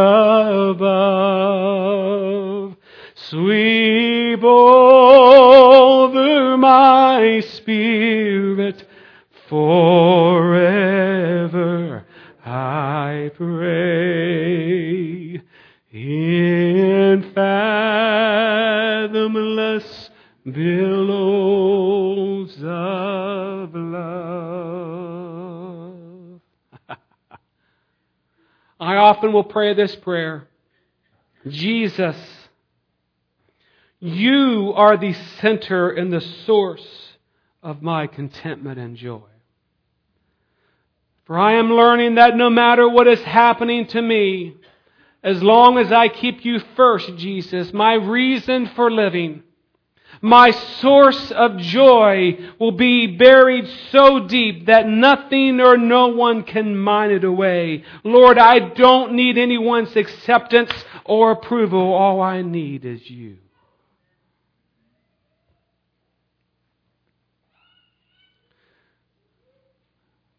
above, 0.70 1.56
sweep 3.14 4.42
over 4.44 5.38
my 6.56 7.40
spirit 7.40 8.84
forever, 9.48 10.76
I 12.44 13.30
pray. 13.34 13.78
In 15.90 17.32
fathomless 17.34 17.47
billows 20.52 22.54
of 22.62 23.74
love. 23.74 24.38
I 28.80 28.96
often 28.96 29.32
will 29.32 29.44
pray 29.44 29.74
this 29.74 29.94
prayer 29.96 30.48
Jesus, 31.46 32.16
you 34.00 34.72
are 34.74 34.96
the 34.96 35.12
center 35.40 35.90
and 35.90 36.12
the 36.12 36.20
source 36.20 36.86
of 37.62 37.82
my 37.82 38.06
contentment 38.06 38.78
and 38.78 38.96
joy. 38.96 39.22
For 41.24 41.38
I 41.38 41.54
am 41.54 41.70
learning 41.70 42.14
that 42.14 42.36
no 42.36 42.48
matter 42.48 42.88
what 42.88 43.06
is 43.06 43.22
happening 43.22 43.86
to 43.88 44.00
me, 44.00 44.56
as 45.22 45.42
long 45.42 45.78
as 45.78 45.92
I 45.92 46.08
keep 46.08 46.44
you 46.44 46.60
first, 46.76 47.16
Jesus, 47.16 47.72
my 47.72 47.94
reason 47.94 48.70
for 48.74 48.90
living, 48.90 49.42
my 50.20 50.50
source 50.50 51.30
of 51.30 51.58
joy 51.58 52.38
will 52.58 52.72
be 52.72 53.06
buried 53.06 53.68
so 53.90 54.26
deep 54.26 54.66
that 54.66 54.88
nothing 54.88 55.60
or 55.60 55.76
no 55.76 56.08
one 56.08 56.42
can 56.42 56.76
mine 56.76 57.10
it 57.10 57.24
away. 57.24 57.84
Lord, 58.04 58.38
I 58.38 58.58
don't 58.58 59.12
need 59.12 59.38
anyone's 59.38 59.94
acceptance 59.96 60.72
or 61.04 61.30
approval. 61.30 61.92
All 61.94 62.20
I 62.20 62.42
need 62.42 62.84
is 62.84 63.08
you. 63.08 63.38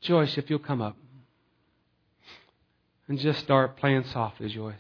Joyce, 0.02 0.38
if 0.38 0.50
you'll 0.50 0.60
come 0.60 0.82
up 0.82 0.98
and 3.08 3.20
just 3.20 3.40
start 3.40 3.78
playing 3.78 4.06
softly, 4.06 4.50
Joyce. 4.50 4.76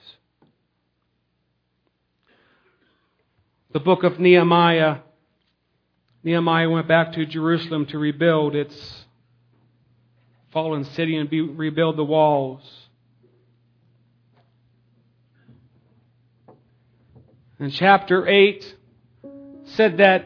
The 3.71 3.79
book 3.79 4.03
of 4.03 4.19
Nehemiah. 4.19 4.97
Nehemiah 6.23 6.69
went 6.69 6.87
back 6.87 7.13
to 7.13 7.25
Jerusalem 7.25 7.85
to 7.87 7.99
rebuild 7.99 8.55
its 8.55 9.05
fallen 10.51 10.83
city 10.83 11.15
and 11.15 11.29
be, 11.29 11.41
rebuild 11.41 11.95
the 11.95 12.03
walls. 12.03 12.61
And 17.59 17.71
chapter 17.71 18.27
8 18.27 18.75
said 19.65 19.97
that 19.97 20.25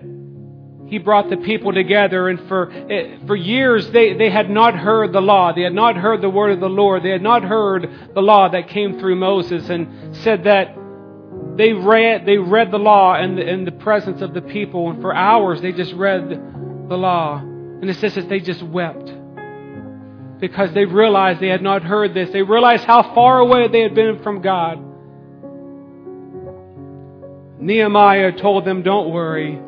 he 0.88 1.00
brought 1.00 1.30
the 1.30 1.38
people 1.38 1.74
together, 1.74 2.30
and 2.30 2.48
for, 2.48 2.72
eh, 2.72 3.18
for 3.28 3.36
years 3.36 3.90
they, 3.92 4.14
they 4.14 4.30
had 4.30 4.50
not 4.50 4.76
heard 4.76 5.12
the 5.12 5.22
law. 5.22 5.52
They 5.52 5.64
had 5.64 5.74
not 5.74 5.98
heard 5.98 6.22
the 6.22 6.30
word 6.30 6.52
of 6.52 6.60
the 6.62 6.70
Lord. 6.70 7.04
They 7.04 7.10
had 7.10 7.22
not 7.22 7.44
heard 7.44 8.14
the 8.14 8.22
law 8.22 8.48
that 8.48 8.70
came 8.70 9.00
through 9.00 9.16
Moses, 9.18 9.70
and 9.70 10.16
said 10.18 10.46
that 10.46 10.78
they 11.56 11.74
read, 11.74 12.26
they 12.26 12.38
read 12.38 12.72
the 12.72 12.80
law 12.80 13.22
in 13.22 13.36
the, 13.36 13.48
in 13.48 13.66
the 13.66 13.72
presence 13.72 14.22
of 14.22 14.34
the 14.34 14.42
people, 14.42 14.90
and 14.90 15.02
for 15.02 15.14
hours 15.14 15.62
they 15.62 15.72
just 15.72 15.94
read 15.94 16.30
the 16.30 16.98
law. 16.98 17.38
And 17.38 17.90
it 17.90 17.98
says 17.98 18.16
that 18.16 18.30
they 18.30 18.40
just 18.40 18.64
wept 18.64 19.12
because 20.40 20.74
they 20.74 20.86
realized 20.86 21.40
they 21.40 21.48
had 21.48 21.62
not 21.62 21.84
heard 21.84 22.14
this. 22.14 22.30
They 22.32 22.42
realized 22.42 22.84
how 22.84 23.14
far 23.14 23.40
away 23.40 23.68
they 23.68 23.82
had 23.82 23.96
been 23.96 24.22
from 24.24 24.42
God. 24.42 24.78
Nehemiah 27.62 28.34
told 28.34 28.66
them, 28.66 28.84
Don't 28.84 29.12
worry. 29.12 29.60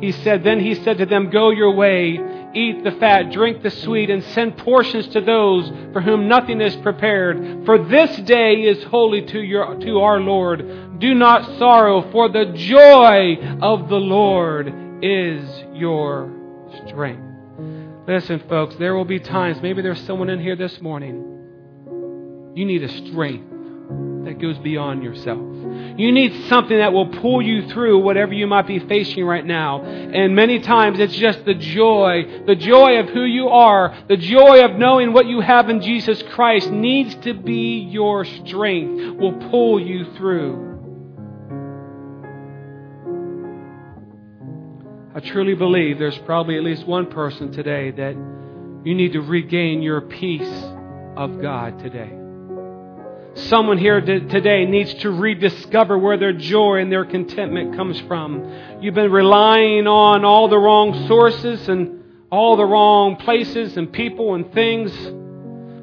He 0.00 0.12
said, 0.12 0.44
Then 0.44 0.60
he 0.60 0.74
said 0.76 0.98
to 0.98 1.06
them, 1.06 1.30
Go 1.30 1.50
your 1.50 1.74
way, 1.74 2.18
eat 2.54 2.84
the 2.84 2.92
fat, 2.92 3.30
drink 3.30 3.62
the 3.62 3.70
sweet, 3.70 4.10
and 4.10 4.22
send 4.24 4.56
portions 4.56 5.08
to 5.08 5.20
those 5.20 5.70
for 5.92 6.00
whom 6.00 6.28
nothing 6.28 6.60
is 6.60 6.74
prepared. 6.76 7.64
For 7.64 7.78
this 7.78 8.16
day 8.18 8.62
is 8.62 8.82
holy 8.84 9.22
to, 9.26 9.40
your, 9.40 9.76
to 9.76 10.00
our 10.00 10.20
Lord. 10.20 10.98
Do 11.00 11.14
not 11.14 11.58
sorrow, 11.58 12.10
for 12.10 12.28
the 12.28 12.46
joy 12.54 13.58
of 13.60 13.88
the 13.88 13.96
Lord 13.96 14.72
is 15.02 15.44
your 15.72 16.32
strength. 16.86 17.22
Listen, 18.06 18.40
folks, 18.48 18.74
there 18.76 18.94
will 18.94 19.04
be 19.04 19.20
times, 19.20 19.60
maybe 19.62 19.82
there's 19.82 20.00
someone 20.06 20.30
in 20.30 20.40
here 20.40 20.56
this 20.56 20.80
morning. 20.80 21.28
You 22.54 22.64
need 22.64 22.82
a 22.82 22.88
strength 22.88 23.51
that 24.24 24.40
goes 24.40 24.58
beyond 24.58 25.02
yourself. 25.02 25.40
You 25.98 26.12
need 26.12 26.48
something 26.48 26.76
that 26.76 26.92
will 26.92 27.08
pull 27.08 27.42
you 27.42 27.68
through 27.68 27.98
whatever 27.98 28.32
you 28.32 28.46
might 28.46 28.66
be 28.66 28.78
facing 28.78 29.24
right 29.24 29.44
now. 29.44 29.82
And 29.82 30.34
many 30.34 30.60
times 30.60 30.98
it's 30.98 31.14
just 31.14 31.44
the 31.44 31.54
joy, 31.54 32.44
the 32.46 32.54
joy 32.54 32.98
of 32.98 33.08
who 33.08 33.24
you 33.24 33.48
are, 33.48 33.96
the 34.08 34.16
joy 34.16 34.64
of 34.64 34.78
knowing 34.78 35.12
what 35.12 35.26
you 35.26 35.40
have 35.40 35.68
in 35.68 35.82
Jesus 35.82 36.22
Christ 36.34 36.70
needs 36.70 37.14
to 37.16 37.34
be 37.34 37.88
your 37.90 38.24
strength, 38.24 39.18
will 39.18 39.34
pull 39.50 39.80
you 39.80 40.12
through. 40.16 40.70
I 45.14 45.20
truly 45.20 45.54
believe 45.54 45.98
there's 45.98 46.18
probably 46.18 46.56
at 46.56 46.64
least 46.64 46.86
one 46.86 47.10
person 47.10 47.52
today 47.52 47.90
that 47.90 48.14
you 48.84 48.94
need 48.94 49.12
to 49.12 49.20
regain 49.20 49.82
your 49.82 50.00
peace 50.00 50.64
of 51.16 51.40
God 51.42 51.78
today. 51.80 52.21
Someone 53.34 53.78
here 53.78 54.00
today 54.00 54.66
needs 54.66 54.92
to 54.94 55.10
rediscover 55.10 55.96
where 55.96 56.18
their 56.18 56.34
joy 56.34 56.80
and 56.80 56.92
their 56.92 57.06
contentment 57.06 57.74
comes 57.76 57.98
from. 58.00 58.78
You've 58.82 58.94
been 58.94 59.10
relying 59.10 59.86
on 59.86 60.24
all 60.24 60.48
the 60.48 60.58
wrong 60.58 61.06
sources 61.08 61.66
and 61.68 62.04
all 62.30 62.56
the 62.56 62.64
wrong 62.64 63.16
places 63.16 63.78
and 63.78 63.90
people 63.90 64.34
and 64.34 64.52
things. 64.52 64.92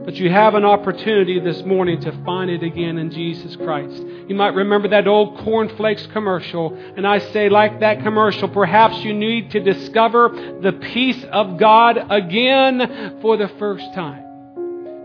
But 0.06 0.16
you 0.16 0.30
have 0.30 0.54
an 0.54 0.64
opportunity 0.64 1.40
this 1.40 1.64
morning 1.64 2.00
to 2.02 2.12
find 2.24 2.52
it 2.52 2.62
again 2.62 2.98
in 3.00 3.10
Jesus 3.10 3.56
Christ. 3.56 4.04
You 4.28 4.36
might 4.36 4.54
remember 4.54 4.88
that 4.90 5.08
old 5.08 5.40
cornflakes 5.40 6.06
commercial. 6.08 6.76
And 6.76 7.06
I 7.06 7.18
say, 7.18 7.50
like 7.50 7.80
that 7.80 8.04
commercial, 8.04 8.48
perhaps 8.48 8.98
you 9.04 9.14
need 9.14 9.52
to 9.52 9.60
discover 9.60 10.30
the 10.62 10.74
peace 10.74 11.24
of 11.32 11.58
God 11.58 11.98
again 12.10 13.20
for 13.22 13.38
the 13.38 13.50
first 13.60 13.92
time. 13.96 14.29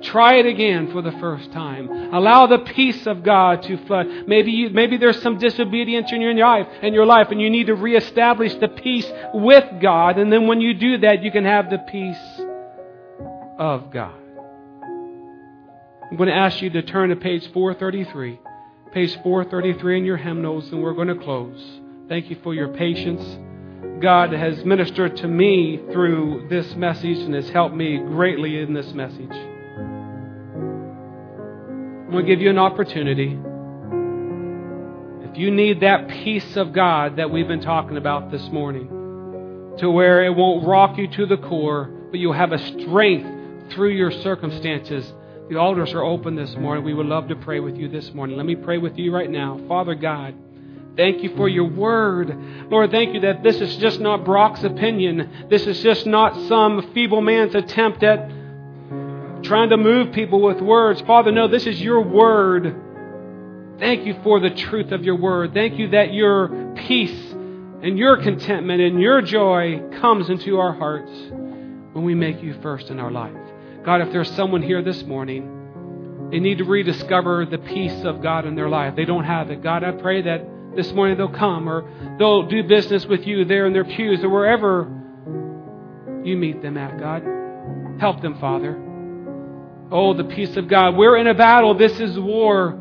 Try 0.05 0.35
it 0.35 0.47
again 0.47 0.93
for 0.93 1.03
the 1.03 1.13
first 1.13 1.51
time. 1.53 1.89
Allow 2.13 2.47
the 2.47 2.59
peace 2.59 3.07
of 3.07 3.23
God 3.23 3.63
to 3.65 3.77
flood. 3.87 4.07
Maybe 4.27 4.53
you, 4.53 4.71
maybe 4.71 4.99
there's 4.99 5.21
some 5.23 5.39
disobedience 5.39 6.13
in 6.13 6.21
your 6.21 6.35
life, 6.35 6.69
in 6.83 6.93
your 6.93 7.07
life, 7.07 7.29
and 7.31 7.41
you 7.41 7.49
need 7.49 7.69
to 7.69 7.75
reestablish 7.75 8.55
the 8.57 8.69
peace 8.69 9.11
with 9.33 9.65
God. 9.81 10.19
And 10.19 10.31
then 10.31 10.47
when 10.47 10.61
you 10.61 10.75
do 10.75 10.99
that, 10.99 11.23
you 11.23 11.31
can 11.31 11.45
have 11.45 11.71
the 11.71 11.79
peace 11.79 12.41
of 13.59 13.91
God. 13.91 14.15
I'm 16.11 16.17
going 16.17 16.29
to 16.29 16.35
ask 16.35 16.61
you 16.61 16.71
to 16.71 16.83
turn 16.83 17.09
to 17.09 17.17
page 17.17 17.51
433. 17.53 18.41
Page 18.93 19.15
433 19.23 19.99
in 19.99 20.05
your 20.05 20.19
hymnals, 20.19 20.71
and 20.71 20.83
we're 20.83 20.93
going 20.93 21.09
to 21.09 21.17
close. 21.17 21.81
Thank 22.09 22.29
you 22.29 22.37
for 22.43 22.55
your 22.55 22.69
patience. 22.69 23.23
God 24.03 24.33
has 24.33 24.65
ministered 24.65 25.17
to 25.19 25.29
me 25.29 25.81
through 25.93 26.49
this 26.51 26.75
message 26.75 27.19
and 27.19 27.35
has 27.35 27.49
helped 27.49 27.75
me 27.75 27.97
greatly 27.97 28.61
in 28.61 28.75
this 28.75 28.93
message. 28.93 29.54
I'm 32.15 32.21
going 32.21 32.29
to 32.29 32.33
give 32.33 32.43
you 32.43 32.51
an 32.51 32.61
opportunity. 32.61 33.37
If 35.29 35.37
you 35.37 35.51
need 35.51 35.81
that 35.81 36.07
peace 36.07 36.57
of 36.57 36.73
God 36.73 37.17
that 37.17 37.29
we've 37.29 37.49
been 37.49 37.61
talking 37.61 37.97
about 37.97 38.31
this 38.31 38.49
morning, 38.51 38.87
to 39.79 39.91
where 39.91 40.25
it 40.25 40.31
won't 40.31 40.65
rock 40.65 40.97
you 40.97 41.09
to 41.09 41.27
the 41.27 41.37
core, 41.37 41.87
but 42.13 42.21
you'll 42.21 42.33
have 42.33 42.53
a 42.53 42.59
strength 42.59 43.73
through 43.73 43.89
your 43.89 44.13
circumstances 44.13 45.13
the 45.51 45.57
altars 45.57 45.93
are 45.93 46.05
open 46.05 46.37
this 46.37 46.55
morning. 46.55 46.85
We 46.85 46.95
would 46.95 47.07
love 47.07 47.27
to 47.29 47.37
pray 47.37 47.59
with 47.59 47.77
you 47.77 47.89
this 47.89 48.15
morning. 48.15 48.37
Let 48.37 48.47
me 48.47 48.55
pray 48.55 48.79
with 48.79 48.97
you 48.97 49.13
right 49.13 49.29
now. 49.29 49.61
Father 49.67 49.97
God, 49.97 50.37
thank 50.97 51.21
you 51.25 51.35
for 51.35 51.49
your 51.49 51.69
word. 51.69 52.33
Lord, 52.71 52.93
thank 52.93 53.13
you 53.13 53.21
that 53.23 53.43
this 53.43 53.61
is 53.61 53.77
just 53.79 53.99
not 53.99 54.25
Brock's 54.25 54.63
opinion. 54.63 55.49
This 55.51 55.67
is 55.67 55.83
just 55.83 56.07
not 56.07 56.35
some 56.49 56.93
feeble 56.95 57.21
man's 57.21 57.57
attempt 57.57 58.05
at 58.05 58.31
trying 59.45 59.71
to 59.71 59.77
move 59.77 60.13
people 60.13 60.43
with 60.43 60.61
words. 60.61 61.01
Father, 61.03 61.31
no, 61.31 61.49
this 61.49 61.67
is 61.67 61.81
your 61.81 62.01
word. 62.01 62.81
Thank 63.79 64.07
you 64.07 64.17
for 64.23 64.41
the 64.41 64.51
truth 64.51 64.93
of 64.93 65.05
your 65.05 65.17
word. 65.17 65.53
Thank 65.53 65.79
you 65.79 65.91
that 65.91 66.13
your 66.13 66.75
peace 66.87 67.33
and 67.83 67.99
your 67.99 68.17
contentment 68.17 68.81
and 68.81 69.01
your 69.01 69.21
joy 69.21 69.83
comes 70.01 70.31
into 70.31 70.59
our 70.59 70.73
hearts 70.73 71.11
when 71.93 72.05
we 72.05 72.15
make 72.15 72.43
you 72.43 72.55
first 72.63 72.89
in 72.91 72.99
our 72.99 73.11
life. 73.11 73.35
God, 73.85 74.01
if 74.01 74.13
there's 74.13 74.31
someone 74.33 74.63
here 74.63 74.83
this 74.83 75.03
morning, 75.05 76.29
they 76.31 76.41
need 76.41 76.59
to 76.59 76.65
rediscover 76.65 77.45
the 77.47 77.59
peace 77.59 78.05
of 78.05 78.23
God 78.23 78.47
in 78.47 78.55
their 78.55 78.69
life. 78.69 78.97
They 78.97 79.05
don't 79.05 79.25
have 79.25 79.51
it. 79.51 79.63
God, 79.63 79.85
I 79.85 79.93
pray 79.93 80.23
that 80.23 80.47
this 80.75 80.93
morning 80.93 81.17
they'll 81.17 81.29
come 81.29 81.69
or 81.69 82.17
they'll 82.19 82.49
do 82.49 82.63
business 82.65 83.07
with 83.07 83.27
you 83.27 83.45
there 83.45 83.67
in 83.67 83.73
their 83.73 83.85
pews 83.85 84.25
or 84.25 84.29
wherever 84.29 84.91
you 86.25 86.37
meet 86.37 86.63
them 86.63 86.77
at, 86.77 86.99
God. 86.99 87.23
Help 88.01 88.23
them, 88.23 88.39
Father. 88.41 88.84
Oh, 89.91 90.15
the 90.15 90.25
peace 90.25 90.57
of 90.57 90.69
God. 90.69 90.97
We're 90.97 91.17
in 91.17 91.27
a 91.27 91.35
battle. 91.35 91.75
This 91.75 91.99
is 92.01 92.19
war. 92.19 92.79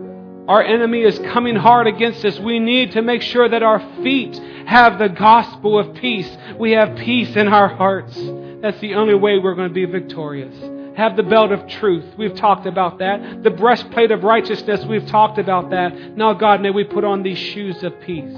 Our 0.48 0.64
enemy 0.64 1.02
is 1.02 1.18
coming 1.20 1.56
hard 1.56 1.88
against 1.88 2.26
us. 2.26 2.40
We 2.40 2.60
need 2.60 2.92
to 2.94 3.02
make 3.02 3.22
sure 3.22 3.48
that 3.48 3.64
our 3.64 3.80
feet 4.04 4.36
have 4.66 5.00
the 5.00 5.10
gospel 5.10 5.80
of 5.80 5.96
peace. 5.96 6.30
We 6.58 6.72
have 6.72 6.98
peace 6.98 7.36
in 7.36 7.48
our 7.48 7.68
hearts. 7.68 8.16
That's 8.62 8.80
the 8.80 8.96
only 8.96 9.16
way 9.16 9.40
we're 9.40 9.56
going 9.56 9.70
to 9.70 9.74
be 9.74 9.86
victorious 9.86 10.56
have 10.96 11.18
the 11.18 11.24
belt 11.24 11.52
of 11.52 11.68
truth. 11.68 12.06
We've 12.18 12.36
talked 12.36 12.66
about 12.66 13.00
that. 13.00 13.44
The 13.44 13.50
breastplate 13.50 14.12
of 14.12 14.24
righteousness. 14.24 14.86
We've 14.86 15.06
talked 15.08 15.40
about 15.40 15.72
that. 15.72 16.16
Now, 16.16 16.34
God, 16.34 16.62
may 16.62 16.70
we 16.70 16.84
put 16.84 17.04
on 17.04 17.24
these 17.24 17.38
shoes 17.38 17.84
of 17.84 18.00
peace. 18.02 18.38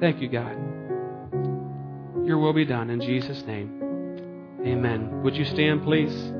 Thank 0.00 0.20
you, 0.20 0.28
God. 0.28 0.56
Your 2.26 2.38
will 2.38 2.52
be 2.52 2.64
done 2.64 2.90
in 2.90 3.00
Jesus' 3.00 3.44
name. 3.46 4.58
Amen. 4.66 5.22
Would 5.22 5.36
you 5.36 5.44
stand, 5.44 5.84
please? 5.84 6.32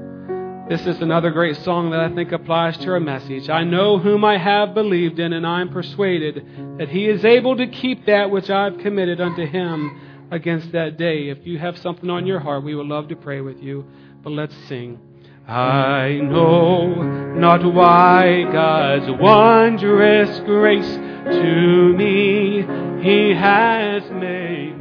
This 0.71 0.87
is 0.87 1.03
another 1.03 1.33
great 1.33 1.57
song 1.57 1.91
that 1.91 1.99
I 1.99 2.15
think 2.15 2.31
applies 2.31 2.79
to 2.79 2.93
our 2.93 3.01
message. 3.01 3.51
I 3.51 3.65
know 3.65 3.99
whom 3.99 4.25
I 4.25 4.39
have 4.39 4.73
believed 4.73 5.19
in, 5.19 5.33
and 5.33 5.45
I 5.45 5.63
am 5.63 5.71
persuaded 5.71 6.79
that 6.79 6.89
he 6.89 7.09
is 7.09 7.25
able 7.25 7.57
to 7.57 7.67
keep 7.67 8.07
that 8.07 8.31
which 8.31 8.49
I've 8.49 8.79
committed 8.79 9.21
unto 9.21 9.45
him 9.45 10.29
against 10.31 10.71
that 10.71 10.97
day. 10.97 11.29
If 11.29 11.45
you 11.45 11.59
have 11.59 11.77
something 11.79 12.09
on 12.09 12.25
your 12.25 12.39
heart, 12.39 12.63
we 12.63 12.77
would 12.77 12.87
love 12.87 13.09
to 13.09 13.17
pray 13.17 13.41
with 13.41 13.61
you. 13.61 13.85
But 14.23 14.31
let's 14.31 14.55
sing. 14.69 15.01
I 15.49 16.21
know 16.23 16.95
not 17.35 17.65
why 17.65 18.45
God's 18.45 19.11
wondrous 19.21 20.39
grace 20.47 20.87
to 20.87 21.95
me 21.97 22.63
He 23.03 23.35
has 23.35 24.09
made. 24.13 24.80